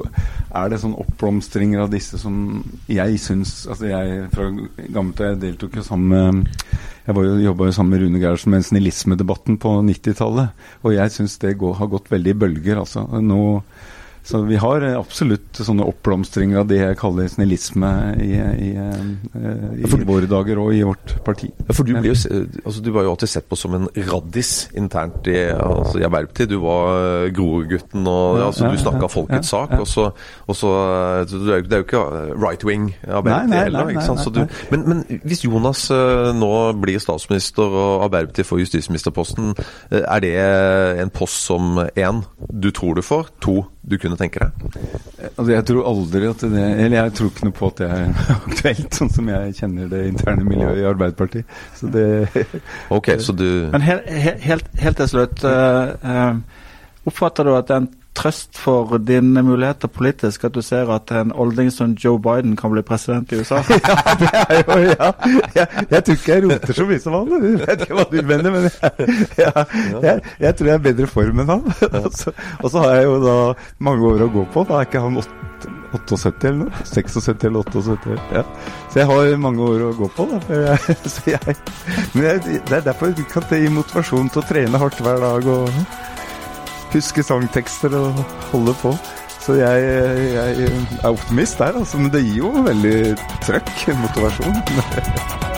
er 0.55 0.69
det 0.71 0.79
sånn 0.79 0.95
oppblomstringer 1.03 1.83
av 1.83 1.91
disse 1.91 2.21
som 2.21 2.61
jeg 2.87 3.17
syns 3.19 3.65
Altså 3.67 3.89
jeg 3.89 4.29
fra 4.31 4.45
gammelt 4.95 5.23
jeg 5.25 5.41
deltok 5.43 5.81
jo 5.81 5.87
sammen 5.87 6.13
med 6.13 6.69
jeg 7.03 7.17
var 7.17 7.27
jo, 7.27 7.33
jobba 7.43 7.67
jo 7.67 7.75
sammen 7.75 7.97
med 7.97 8.05
Rune 8.05 8.21
Gerhardsen 8.23 8.53
med 8.55 8.63
snillismedebatten 8.63 9.57
på 9.59 9.73
90-tallet. 9.89 10.53
Og 10.87 10.93
jeg 10.95 11.11
syns 11.11 11.35
det 11.43 11.57
går, 11.59 11.73
har 11.81 11.89
gått 11.91 12.13
veldig 12.13 12.31
i 12.31 12.37
bølger. 12.45 12.79
altså. 12.85 13.03
Nå 13.19 13.41
så 14.25 14.43
vi 14.47 14.57
har 14.57 14.85
eh, 14.87 14.95
absolutt 14.95 15.59
sånne 15.67 15.85
oppblomstringer 15.91 16.61
av 16.61 16.69
det 16.71 16.79
jeg 16.79 16.99
kaller 17.01 17.27
snillisme 17.31 17.91
i, 18.23 18.31
i, 18.39 18.69
i, 18.71 19.55
i 19.83 19.91
for, 19.91 20.05
våre 20.07 20.29
dager 20.31 20.61
og 20.63 20.71
i 20.77 20.85
vårt 20.87 21.17
parti. 21.27 21.51
Ja, 21.67 21.75
for 21.75 21.89
du, 21.89 21.97
jo, 21.97 22.15
altså, 22.15 22.83
du, 22.85 22.91
var 22.95 23.07
jo 23.07 23.15
alltid 23.17 23.33
sett 23.33 23.49
på 23.51 23.59
som 23.59 23.75
en 23.79 23.89
raddis 24.11 24.53
internt 24.79 25.27
i, 25.27 25.37
altså, 25.51 25.99
i 25.99 26.07
Arbeiderpartiet. 26.07 26.53
Du 26.53 26.61
var 26.63 27.27
Grorudgutten 27.35 28.07
og 28.07 28.45
altså, 28.47 28.71
du 28.71 28.79
snakka 28.79 29.11
folkets 29.11 29.51
sak. 29.51 29.75
Og 29.81 29.89
så, 29.91 30.07
og 30.47 30.59
så, 30.59 30.71
det 31.27 31.59
er 31.59 31.83
jo 31.83 31.89
ikke 31.89 32.05
right 32.39 32.63
wing 32.69 32.93
Arbeiderpartiet 33.03 33.67
heller. 33.67 33.91
ikke 33.91 34.07
sant? 34.07 34.39
Du, 34.39 34.43
men, 34.71 34.87
men, 34.87 35.21
hvis 35.27 35.43
Jonas 35.49 35.89
nå 36.39 36.53
blir 36.79 37.03
statsminister 37.03 37.67
og 37.67 38.07
Arbeiderpartiet 38.07 38.47
får 38.47 38.63
justisministerposten, 38.63 39.53
er 39.91 40.23
det 40.23 40.35
en 41.03 41.11
post 41.11 41.43
som 41.51 41.83
én 41.99 42.23
du 42.53 42.71
tror 42.71 42.95
du 42.95 43.03
får, 43.03 43.35
to 43.43 43.65
du 43.83 43.97
kunne 43.99 44.17
tenke 44.19 44.39
deg? 44.39 44.67
Altså, 45.33 45.49
jeg 45.51 45.65
tror 45.67 45.87
aldri 45.91 46.27
at 46.29 46.43
det 46.53 46.67
Eller 46.85 46.97
jeg 46.97 47.15
tror 47.19 47.31
ikke 47.33 47.47
noe 47.49 47.57
på 47.57 47.71
at 47.73 47.81
det 47.81 47.89
er 47.91 48.21
aktuelt, 48.37 48.99
sånn 48.99 49.11
som 49.11 49.31
jeg 49.33 49.57
kjenner 49.59 49.89
det 49.91 50.03
interne 50.11 50.47
miljøet 50.47 50.79
i 50.79 50.87
Arbeiderpartiet. 50.87 51.57
Så 51.79 51.91
det 51.91 52.07
Ok, 52.95 53.11
så 53.23 53.35
du 53.35 53.49
Men 53.73 53.87
helt, 53.87 54.07
helt, 54.47 54.71
helt 54.79 55.03
til 55.03 55.11
slutt. 55.11 55.43
Uh, 55.43 55.97
uh, 56.07 57.11
oppfatter 57.11 57.49
du 57.49 57.57
at 57.57 57.71
den 57.73 57.91
trøst 58.23 58.59
for 58.59 58.99
dine 59.03 59.43
muligheter 59.43 59.91
politisk 59.91 60.45
at 60.47 60.55
du 60.55 60.63
ser 60.63 60.91
at 60.95 61.11
en 61.17 61.33
olding 61.35 61.73
som 61.75 61.97
Joe 61.99 62.21
Biden 62.23 62.55
kan 62.57 62.73
bli 62.73 62.83
president 62.87 63.33
i 63.33 63.41
USA? 63.41 63.63
ja, 63.89 64.17
det 64.21 64.31
er 64.43 64.61
jo 64.61 64.79
ja. 64.93 65.11
Jeg, 65.57 65.67
jeg, 65.91 66.05
tror 66.05 66.19
ikke 66.19 66.33
jeg 66.33 66.45
roter 66.47 66.79
så 66.79 66.87
mye 66.89 67.03
som 67.03 67.17
han. 67.19 67.33
Jeg 67.43 67.61
vet 67.67 67.87
ikke 67.87 67.99
hva 67.99 68.07
du 68.11 68.19
mener, 68.31 68.55
men 68.55 68.69
jeg, 68.69 69.67
jeg, 70.03 70.21
jeg 70.47 70.57
tror 70.59 70.71
jeg 70.71 70.75
er 70.75 70.85
bedre 70.89 71.09
form 71.11 71.43
enn 71.43 71.55
han. 71.57 71.65
Og 72.63 72.69
så 72.71 72.85
har 72.85 72.95
jeg 73.01 73.09
jo 73.09 73.17
da 73.25 73.39
mange 73.83 74.13
år 74.13 74.27
å 74.27 74.31
gå 74.37 74.47
på. 74.55 74.67
Da 74.69 74.79
er 74.79 74.89
ikke 74.89 75.03
han 75.03 75.19
78 75.93 76.49
eller 76.49 76.61
noe? 76.63 76.85
76 76.89 77.45
eller 77.49 77.67
78? 77.67 78.17
Ja. 78.33 78.45
Så 78.93 79.03
jeg 79.03 79.11
har 79.11 79.37
mange 79.43 79.67
år 79.67 79.89
å 79.89 79.93
gå 79.99 80.09
på. 80.17 80.29
Da. 80.31 80.41
men 82.15 82.41
det 82.47 82.79
er 82.79 82.87
derfor 82.87 83.13
jeg 83.13 83.29
kan 83.33 83.51
gi 83.51 83.69
motivasjon 83.73 84.33
til 84.33 84.43
å 84.43 84.49
trene 84.49 84.83
hardt 84.83 85.03
hver 85.05 85.23
dag. 85.23 85.53
og 85.59 86.11
huske 86.93 87.25
sangtekster 87.27 87.97
og 87.99 88.25
holde 88.53 88.75
på. 88.83 88.97
Så 89.43 89.57
jeg, 89.59 89.87
jeg 90.35 90.69
er 91.03 91.09
optimist 91.09 91.59
der, 91.59 91.79
altså. 91.79 91.99
Men 91.99 92.13
det 92.15 92.25
gir 92.25 92.45
jo 92.45 92.53
veldig 92.69 93.17
trøkk, 93.43 93.89
motivasjon. 94.05 95.49